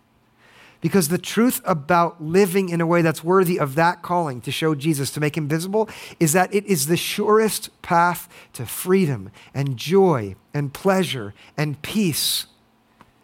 Because 0.81 1.09
the 1.09 1.19
truth 1.19 1.61
about 1.65 2.23
living 2.23 2.69
in 2.69 2.81
a 2.81 2.87
way 2.87 3.03
that's 3.03 3.23
worthy 3.23 3.59
of 3.59 3.77
that 3.77 4.03
calling 4.03 4.41
to 4.41 4.51
show 4.51 4.75
Jesus, 4.75 5.11
to 5.13 5.21
make 5.21 5.37
him 5.37 5.47
visible, 5.47 5.89
is 6.19 6.33
that 6.33 6.53
it 6.53 6.65
is 6.67 6.87
the 6.87 6.97
surest 6.97 7.71
path 7.83 8.29
to 8.53 8.67
freedom 8.67 9.31
and 9.55 9.77
joy 9.77 10.35
and 10.53 10.73
pleasure 10.73 11.35
and 11.57 11.81
peace 11.83 12.47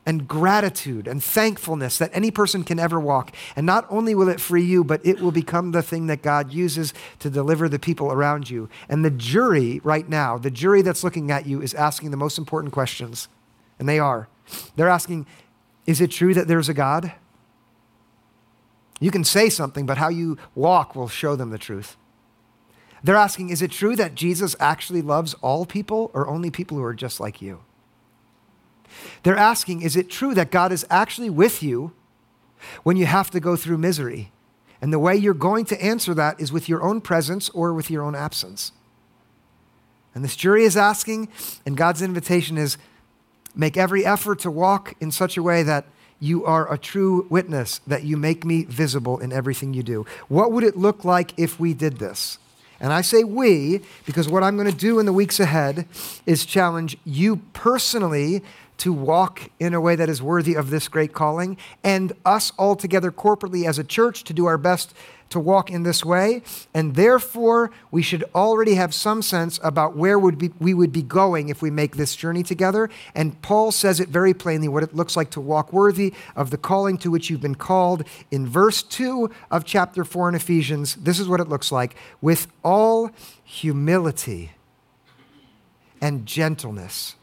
and 0.09 0.27
gratitude 0.27 1.07
and 1.07 1.23
thankfulness 1.23 1.99
that 1.99 2.11
any 2.15 2.31
person 2.31 2.65
can 2.65 2.79
ever 2.79 2.99
walk. 2.99 3.31
And 3.55 3.67
not 3.67 3.87
only 3.91 4.15
will 4.15 4.31
it 4.31 4.41
free 4.41 4.65
you, 4.65 4.83
but 4.83 5.05
it 5.05 5.21
will 5.21 5.33
become 5.33 5.73
the 5.73 5.83
thing 5.83 6.07
that 6.07 6.23
God 6.23 6.51
uses 6.51 6.95
to 7.19 7.29
deliver 7.29 7.69
the 7.69 7.79
people 7.79 8.11
around 8.11 8.49
you. 8.49 8.71
And 8.89 9.05
the 9.05 9.11
jury 9.11 9.83
right 9.85 10.09
now, 10.09 10.39
the 10.39 10.51
jury 10.51 10.81
that's 10.81 11.05
looking 11.05 11.31
at 11.31 11.45
you, 11.45 11.61
is 11.61 11.75
asking 11.75 12.11
the 12.11 12.17
most 12.17 12.39
important 12.39 12.73
questions. 12.73 13.29
And 13.79 13.87
they 13.87 13.99
are. 13.99 14.29
They're 14.77 14.89
asking, 14.89 15.27
is 15.85 16.01
it 16.01 16.11
true 16.11 16.33
that 16.33 16.49
there's 16.49 16.71
a 16.71 16.75
God? 16.75 17.13
You 19.01 19.11
can 19.11 19.25
say 19.25 19.51
something, 19.51 19.85
but 19.85 19.99
how 19.99 20.09
you 20.09 20.39
walk 20.55 20.97
will 20.97 21.09
show 21.09 21.37
them 21.37 21.51
the 21.51 21.59
truth. 21.59 21.99
They're 23.05 23.15
asking, 23.15 23.51
is 23.51 23.61
it 23.61 23.73
true 23.73 23.95
that 23.97 24.15
Jesus 24.15 24.57
actually 24.59 25.03
loves 25.03 25.35
all 25.35 25.67
people 25.67 26.11
or 26.15 26.27
only 26.29 26.51
people 26.51 26.79
who 26.79 26.83
are 26.85 26.95
just 26.95 27.21
like 27.21 27.43
you? 27.43 27.61
They're 29.23 29.37
asking, 29.37 29.83
is 29.83 29.97
it 29.97 30.11
true 30.11 30.35
that 30.35 30.51
God 30.51 30.73
is 30.73 30.87
actually 30.91 31.31
with 31.31 31.63
you 31.63 31.93
when 32.83 32.97
you 32.97 33.07
have 33.07 33.31
to 33.31 33.41
go 33.41 33.57
through 33.57 33.79
misery? 33.79 34.33
And 34.81 34.93
the 34.93 34.99
way 34.99 35.17
you're 35.17 35.35
going 35.35 35.65
to 35.67 35.83
answer 35.83 36.15
that 36.15 36.41
is 36.41 36.53
with 36.53 36.69
your 36.69 36.83
own 36.83 37.01
presence 37.01 37.49
or 37.51 37.75
with 37.75 37.91
your 37.91 38.03
own 38.03 38.15
absence. 38.15 38.73
And 40.15 40.25
this 40.25 40.37
jury 40.37 40.65
is 40.65 40.77
asking, 40.77 41.29
and 41.67 41.77
God's 41.77 42.03
invitation 42.03 42.57
is 42.59 42.79
make 43.55 43.77
every 43.77 44.05
effort 44.05 44.39
to 44.41 44.51
walk 44.51 44.95
in 45.01 45.11
such 45.11 45.37
a 45.37 45.43
way 45.43 45.63
that 45.63 45.87
you 46.21 46.45
are 46.45 46.73
a 46.73 46.79
true 46.79 47.27
witness, 47.31 47.81
that 47.87 48.05
you 48.05 48.17
make 48.17 48.45
me 48.45 48.65
visible 48.65 49.19
in 49.19 49.33
everything 49.33 49.75
you 49.75 49.83
do. 49.83 50.07
What 50.29 50.53
would 50.53 50.65
it 50.65 50.77
look 50.77 51.05
like 51.05 51.33
if 51.37 51.61
we 51.61 51.75
did 51.75 51.99
this? 51.99 52.39
And 52.81 52.93
I 52.93 53.01
say 53.01 53.25
we 53.25 53.81
because 54.07 54.29
what 54.29 54.43
I'm 54.43 54.57
going 54.57 54.71
to 54.71 54.77
do 54.77 54.99
in 54.99 55.07
the 55.07 55.13
weeks 55.13 55.41
ahead 55.41 55.87
is 56.27 56.45
challenge 56.45 56.97
you 57.05 57.37
personally 57.53 58.43
to 58.79 58.93
walk 58.93 59.51
in 59.59 59.75
a 59.75 59.81
way 59.81 59.97
that 59.97 60.09
is 60.09 60.23
worthy 60.23 60.55
of 60.55 60.71
this 60.71 60.89
great 60.89 61.13
calling, 61.13 61.57
and 61.85 62.13
us 62.25 62.53
all 62.59 62.77
together 62.77 63.11
corporately 63.11 63.67
as 63.67 63.79
a 63.79 63.85
church 63.85 64.25
to 64.25 64.33
do 64.33 64.47
our 64.47 64.59
best 64.59 64.95
to 65.31 65.41
walk 65.41 65.71
in 65.71 65.83
this 65.83 66.05
way. 66.05 66.43
And 66.73 66.95
therefore, 66.95 67.71
we 67.91 68.03
should 68.03 68.25
already 68.35 68.75
have 68.75 68.95
some 68.95 69.23
sense 69.23 69.61
about 69.63 69.97
where 69.97 70.19
would 70.19 70.39
be, 70.39 70.53
we 70.59 70.75
would 70.75 70.93
be 70.93 71.03
going 71.03 71.49
if 71.49 71.61
we 71.61 71.71
make 71.71 71.97
this 71.97 72.17
journey 72.17 72.43
together. 72.43 72.89
And 73.15 73.41
Paul 73.43 73.73
says 73.73 74.01
it 74.01 74.09
very 74.09 74.35
plainly 74.35 74.69
what 74.69 74.83
it 74.83 74.95
looks 74.95 75.17
like 75.17 75.31
to 75.33 75.41
walk 75.41 75.73
worthy 75.73 76.15
of 76.35 76.51
the 76.51 76.57
calling 76.57 76.99
to 76.99 77.11
which 77.11 77.31
you've 77.31 77.41
been 77.41 77.55
called. 77.55 78.05
In 78.31 78.49
verse 78.49 78.83
2 78.83 79.31
of 79.51 79.65
chapter 79.65 80.05
4 80.05 80.31
in 80.31 80.35
Ephesians, 80.35 80.95
this 80.97 81.19
is 81.19 81.29
what 81.29 81.41
it 81.41 81.49
looks 81.49 81.71
like 81.71 81.95
with 82.21 82.47
all 82.65 83.11
humility 83.45 84.53
and 86.01 86.25
gentleness 86.27 87.17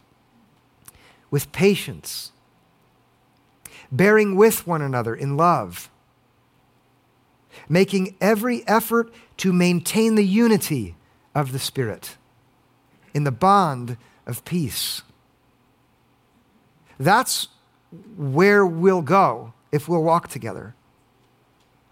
with 1.36 1.52
patience, 1.52 2.32
bearing 3.92 4.38
with 4.38 4.66
one 4.66 4.82
another 4.82 5.14
in 5.14 5.36
love, 5.36 5.90
making 7.68 8.16
every 8.22 8.66
effort 8.70 9.14
to 9.36 9.52
maintain 9.52 10.16
the 10.16 10.24
unity 10.24 10.96
of 11.36 11.52
the 11.52 11.60
Spirit 11.60 12.16
in 13.14 13.26
the 13.26 13.34
bond 13.34 13.98
of 14.26 14.46
peace. 14.46 15.02
That's 16.98 17.50
where 18.16 18.66
we'll 18.66 19.02
go 19.02 19.52
if 19.74 19.90
we'll 19.90 20.04
walk 20.04 20.30
together. 20.30 20.74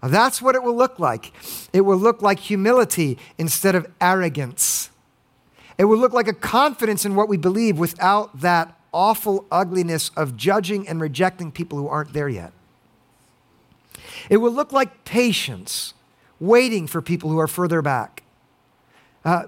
That's 0.02 0.40
what 0.40 0.54
it 0.54 0.62
will 0.62 0.74
look 0.74 0.98
like. 0.98 1.34
It 1.70 1.82
will 1.82 1.98
look 1.98 2.22
like 2.22 2.38
humility 2.38 3.18
instead 3.36 3.74
of 3.74 3.86
arrogance. 4.00 4.88
It 5.76 5.84
will 5.84 5.98
look 5.98 6.14
like 6.14 6.28
a 6.28 6.32
confidence 6.32 7.04
in 7.04 7.14
what 7.14 7.28
we 7.28 7.36
believe 7.36 7.78
without 7.78 8.40
that 8.40 8.80
awful 8.94 9.44
ugliness 9.50 10.10
of 10.16 10.36
judging 10.36 10.88
and 10.88 11.00
rejecting 11.00 11.52
people 11.52 11.76
who 11.76 11.88
aren't 11.88 12.14
there 12.14 12.28
yet. 12.28 12.52
It 14.30 14.38
will 14.38 14.52
look 14.52 14.72
like 14.72 15.04
patience, 15.04 15.92
waiting 16.40 16.86
for 16.86 17.02
people 17.02 17.28
who 17.28 17.38
are 17.38 17.48
further 17.48 17.82
back, 17.82 18.22
uh, 19.24 19.44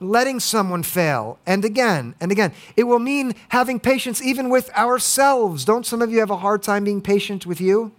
letting 0.00 0.40
someone 0.40 0.82
fail, 0.82 1.38
and 1.46 1.64
again 1.64 2.14
and 2.20 2.30
again. 2.32 2.52
It 2.76 2.84
will 2.84 2.98
mean 2.98 3.34
having 3.48 3.80
patience 3.80 4.22
even 4.22 4.48
with 4.48 4.70
ourselves. 4.70 5.64
Don't 5.64 5.84
some 5.84 6.00
of 6.00 6.10
you 6.10 6.20
have 6.20 6.30
a 6.30 6.38
hard 6.38 6.62
time 6.62 6.84
being 6.84 7.02
patient 7.02 7.44
with 7.44 7.60
you? 7.60 7.92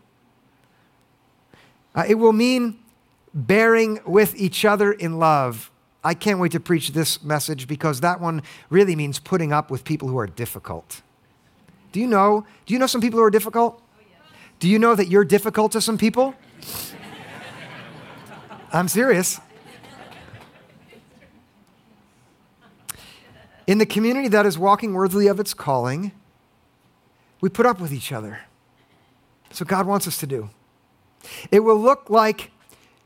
Uh, 1.94 2.06
it 2.08 2.16
will 2.16 2.34
mean 2.34 2.80
bearing 3.34 4.00
with 4.06 4.36
each 4.36 4.66
other 4.66 4.92
in 4.92 5.20
love. 5.20 5.70
I 6.06 6.14
can't 6.14 6.40
wait 6.40 6.52
to 6.52 6.60
preach 6.60 6.92
this 6.92 7.24
message 7.24 7.68
because 7.68 8.02
that 8.02 8.22
one 8.22 8.44
really 8.70 8.96
means 8.96 9.18
putting 9.18 9.52
up 9.52 9.72
with 9.72 9.84
people 9.84 10.08
who 10.08 10.20
are 10.20 10.28
difficult. 10.28 11.02
Do 11.92 12.00
you 12.00 12.06
know? 12.06 12.46
Do 12.68 12.76
you 12.76 12.80
know 12.80 12.86
some 12.86 13.02
people 13.02 13.18
who 13.18 13.26
are 13.26 13.32
difficult? 13.32 13.82
Do 14.60 14.70
you 14.70 14.78
know 14.78 14.94
that 14.94 15.08
you're 15.08 15.26
difficult 15.26 15.72
to 15.72 15.82
some 15.82 15.98
people? 15.98 16.36
I'm 18.72 18.88
serious. 18.88 19.40
In 23.66 23.80
the 23.80 23.86
community 23.88 24.28
that 24.28 24.46
is 24.46 24.60
walking 24.60 24.94
worthily 24.94 25.26
of 25.26 25.40
its 25.40 25.56
calling, 25.56 26.12
we 27.42 27.50
put 27.50 27.66
up 27.66 27.82
with 27.82 27.92
each 27.92 28.12
other. 28.12 28.42
That's 29.50 29.60
what 29.60 29.70
God 29.70 29.88
wants 29.88 30.08
us 30.08 30.20
to 30.20 30.28
do. 30.28 30.52
It 31.50 31.62
will 31.62 31.82
look 31.82 32.12
like 32.12 32.52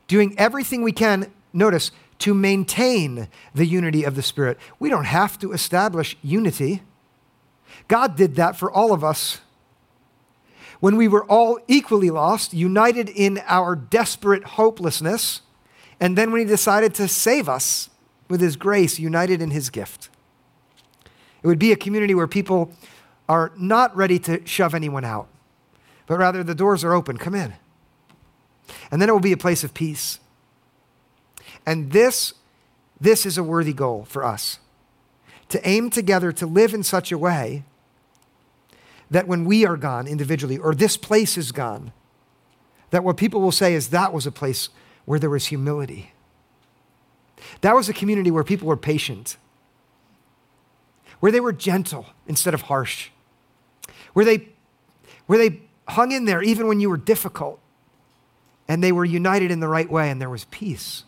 doing 0.06 0.34
everything 0.36 0.82
we 0.82 0.92
can, 0.92 1.32
notice, 1.54 1.92
to 2.20 2.34
maintain 2.34 3.28
the 3.54 3.66
unity 3.66 4.04
of 4.04 4.14
the 4.14 4.22
Spirit. 4.22 4.58
We 4.78 4.88
don't 4.88 5.04
have 5.04 5.38
to 5.40 5.52
establish 5.52 6.16
unity. 6.22 6.82
God 7.88 8.16
did 8.16 8.36
that 8.36 8.56
for 8.56 8.70
all 8.70 8.92
of 8.92 9.02
us. 9.02 9.40
When 10.80 10.96
we 10.96 11.08
were 11.08 11.24
all 11.24 11.58
equally 11.68 12.10
lost, 12.10 12.54
united 12.54 13.08
in 13.08 13.40
our 13.46 13.76
desperate 13.76 14.44
hopelessness, 14.44 15.42
and 15.98 16.16
then 16.16 16.30
when 16.30 16.40
He 16.40 16.46
decided 16.46 16.94
to 16.94 17.08
save 17.08 17.48
us 17.48 17.90
with 18.28 18.40
His 18.40 18.56
grace, 18.56 18.98
united 18.98 19.42
in 19.42 19.50
His 19.50 19.68
gift. 19.68 20.08
It 21.42 21.46
would 21.46 21.58
be 21.58 21.72
a 21.72 21.76
community 21.76 22.14
where 22.14 22.26
people 22.26 22.72
are 23.28 23.52
not 23.56 23.94
ready 23.96 24.18
to 24.20 24.46
shove 24.46 24.74
anyone 24.74 25.04
out, 25.04 25.28
but 26.06 26.18
rather 26.18 26.42
the 26.42 26.54
doors 26.54 26.84
are 26.84 26.94
open. 26.94 27.16
Come 27.16 27.34
in. 27.34 27.54
And 28.90 29.00
then 29.00 29.08
it 29.08 29.12
will 29.12 29.20
be 29.20 29.32
a 29.32 29.38
place 29.38 29.64
of 29.64 29.74
peace. 29.74 30.18
And 31.66 31.92
this, 31.92 32.34
this 33.00 33.24
is 33.26 33.38
a 33.38 33.42
worthy 33.42 33.72
goal 33.72 34.04
for 34.04 34.24
us 34.24 34.58
to 35.50 35.68
aim 35.68 35.90
together 35.90 36.32
to 36.32 36.46
live 36.46 36.72
in 36.72 36.82
such 36.82 37.12
a 37.12 37.18
way 37.18 37.64
that 39.10 39.26
when 39.26 39.44
we 39.44 39.66
are 39.66 39.76
gone 39.76 40.06
individually, 40.06 40.56
or 40.56 40.74
this 40.74 40.96
place 40.96 41.36
is 41.36 41.50
gone, 41.50 41.92
that 42.90 43.02
what 43.02 43.16
people 43.16 43.40
will 43.40 43.52
say 43.52 43.74
is 43.74 43.88
that 43.88 44.12
was 44.12 44.26
a 44.26 44.32
place 44.32 44.68
where 45.04 45.18
there 45.18 45.30
was 45.30 45.46
humility. 45.46 46.12
That 47.60 47.74
was 47.74 47.88
a 47.88 47.92
community 47.92 48.30
where 48.30 48.44
people 48.44 48.68
were 48.68 48.76
patient, 48.76 49.36
where 51.18 51.32
they 51.32 51.40
were 51.40 51.52
gentle 51.52 52.06
instead 52.28 52.54
of 52.54 52.62
harsh, 52.62 53.10
where 54.12 54.24
they, 54.24 54.48
where 55.26 55.38
they 55.38 55.60
hung 55.88 56.12
in 56.12 56.24
there 56.24 56.42
even 56.42 56.68
when 56.68 56.78
you 56.78 56.88
were 56.88 56.96
difficult, 56.96 57.58
and 58.68 58.84
they 58.84 58.92
were 58.92 59.04
united 59.04 59.50
in 59.50 59.58
the 59.58 59.66
right 59.66 59.90
way, 59.90 60.10
and 60.10 60.20
there 60.20 60.30
was 60.30 60.44
peace. 60.44 61.02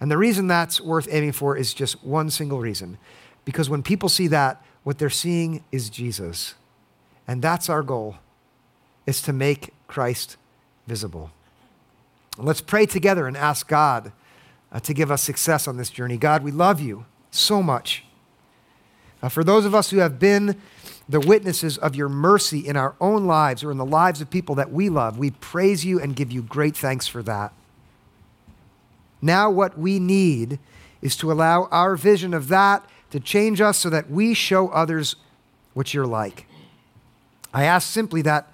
And 0.00 0.10
the 0.10 0.18
reason 0.18 0.46
that's 0.46 0.80
worth 0.80 1.08
aiming 1.10 1.32
for 1.32 1.56
is 1.56 1.72
just 1.72 2.04
one 2.04 2.30
single 2.30 2.60
reason. 2.60 2.98
Because 3.44 3.70
when 3.70 3.82
people 3.82 4.08
see 4.08 4.26
that, 4.28 4.62
what 4.82 4.98
they're 4.98 5.10
seeing 5.10 5.64
is 5.72 5.90
Jesus. 5.90 6.54
And 7.26 7.40
that's 7.40 7.68
our 7.68 7.82
goal, 7.82 8.16
is 9.06 9.22
to 9.22 9.32
make 9.32 9.72
Christ 9.86 10.36
visible. 10.86 11.30
Let's 12.36 12.60
pray 12.60 12.86
together 12.86 13.26
and 13.26 13.36
ask 13.36 13.68
God 13.68 14.12
uh, 14.72 14.80
to 14.80 14.92
give 14.92 15.10
us 15.10 15.22
success 15.22 15.68
on 15.68 15.76
this 15.76 15.90
journey. 15.90 16.16
God, 16.16 16.42
we 16.42 16.50
love 16.50 16.80
you 16.80 17.06
so 17.30 17.62
much. 17.62 18.04
Uh, 19.22 19.28
for 19.28 19.44
those 19.44 19.64
of 19.64 19.74
us 19.74 19.90
who 19.90 19.98
have 19.98 20.18
been 20.18 20.60
the 21.08 21.20
witnesses 21.20 21.78
of 21.78 21.94
your 21.94 22.08
mercy 22.08 22.66
in 22.66 22.76
our 22.76 22.94
own 23.00 23.26
lives 23.26 23.62
or 23.62 23.70
in 23.70 23.78
the 23.78 23.84
lives 23.84 24.20
of 24.20 24.30
people 24.30 24.54
that 24.56 24.70
we 24.70 24.88
love, 24.88 25.16
we 25.16 25.30
praise 25.30 25.84
you 25.84 26.00
and 26.00 26.16
give 26.16 26.32
you 26.32 26.42
great 26.42 26.76
thanks 26.76 27.06
for 27.06 27.22
that. 27.22 27.52
Now, 29.24 29.50
what 29.50 29.78
we 29.78 29.98
need 29.98 30.58
is 31.00 31.16
to 31.16 31.32
allow 31.32 31.64
our 31.70 31.96
vision 31.96 32.34
of 32.34 32.48
that 32.48 32.84
to 33.10 33.18
change 33.18 33.58
us 33.58 33.78
so 33.78 33.88
that 33.88 34.10
we 34.10 34.34
show 34.34 34.68
others 34.68 35.16
what 35.72 35.94
you're 35.94 36.06
like. 36.06 36.46
I 37.54 37.64
ask 37.64 37.90
simply 37.90 38.20
that 38.22 38.52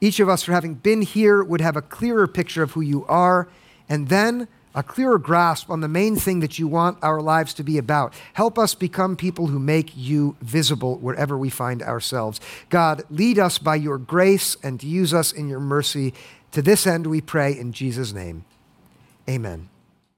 each 0.00 0.18
of 0.18 0.28
us, 0.28 0.42
for 0.42 0.52
having 0.52 0.74
been 0.74 1.02
here, 1.02 1.44
would 1.44 1.60
have 1.60 1.76
a 1.76 1.82
clearer 1.82 2.26
picture 2.26 2.62
of 2.62 2.72
who 2.72 2.80
you 2.80 3.04
are, 3.04 3.48
and 3.86 4.08
then 4.08 4.48
a 4.74 4.82
clearer 4.82 5.18
grasp 5.18 5.68
on 5.68 5.82
the 5.82 5.88
main 5.88 6.16
thing 6.16 6.40
that 6.40 6.58
you 6.58 6.68
want 6.68 6.96
our 7.02 7.20
lives 7.20 7.52
to 7.54 7.62
be 7.62 7.76
about. 7.76 8.14
Help 8.32 8.58
us 8.58 8.74
become 8.74 9.14
people 9.14 9.48
who 9.48 9.58
make 9.58 9.94
you 9.94 10.36
visible 10.40 10.96
wherever 10.96 11.36
we 11.36 11.50
find 11.50 11.82
ourselves. 11.82 12.40
God, 12.70 13.02
lead 13.10 13.38
us 13.38 13.58
by 13.58 13.76
your 13.76 13.98
grace 13.98 14.56
and 14.62 14.82
use 14.82 15.12
us 15.12 15.32
in 15.32 15.48
your 15.48 15.60
mercy. 15.60 16.14
To 16.52 16.62
this 16.62 16.86
end, 16.86 17.06
we 17.06 17.20
pray 17.20 17.58
in 17.58 17.72
Jesus' 17.72 18.14
name. 18.14 18.46
Amen. 19.28 19.68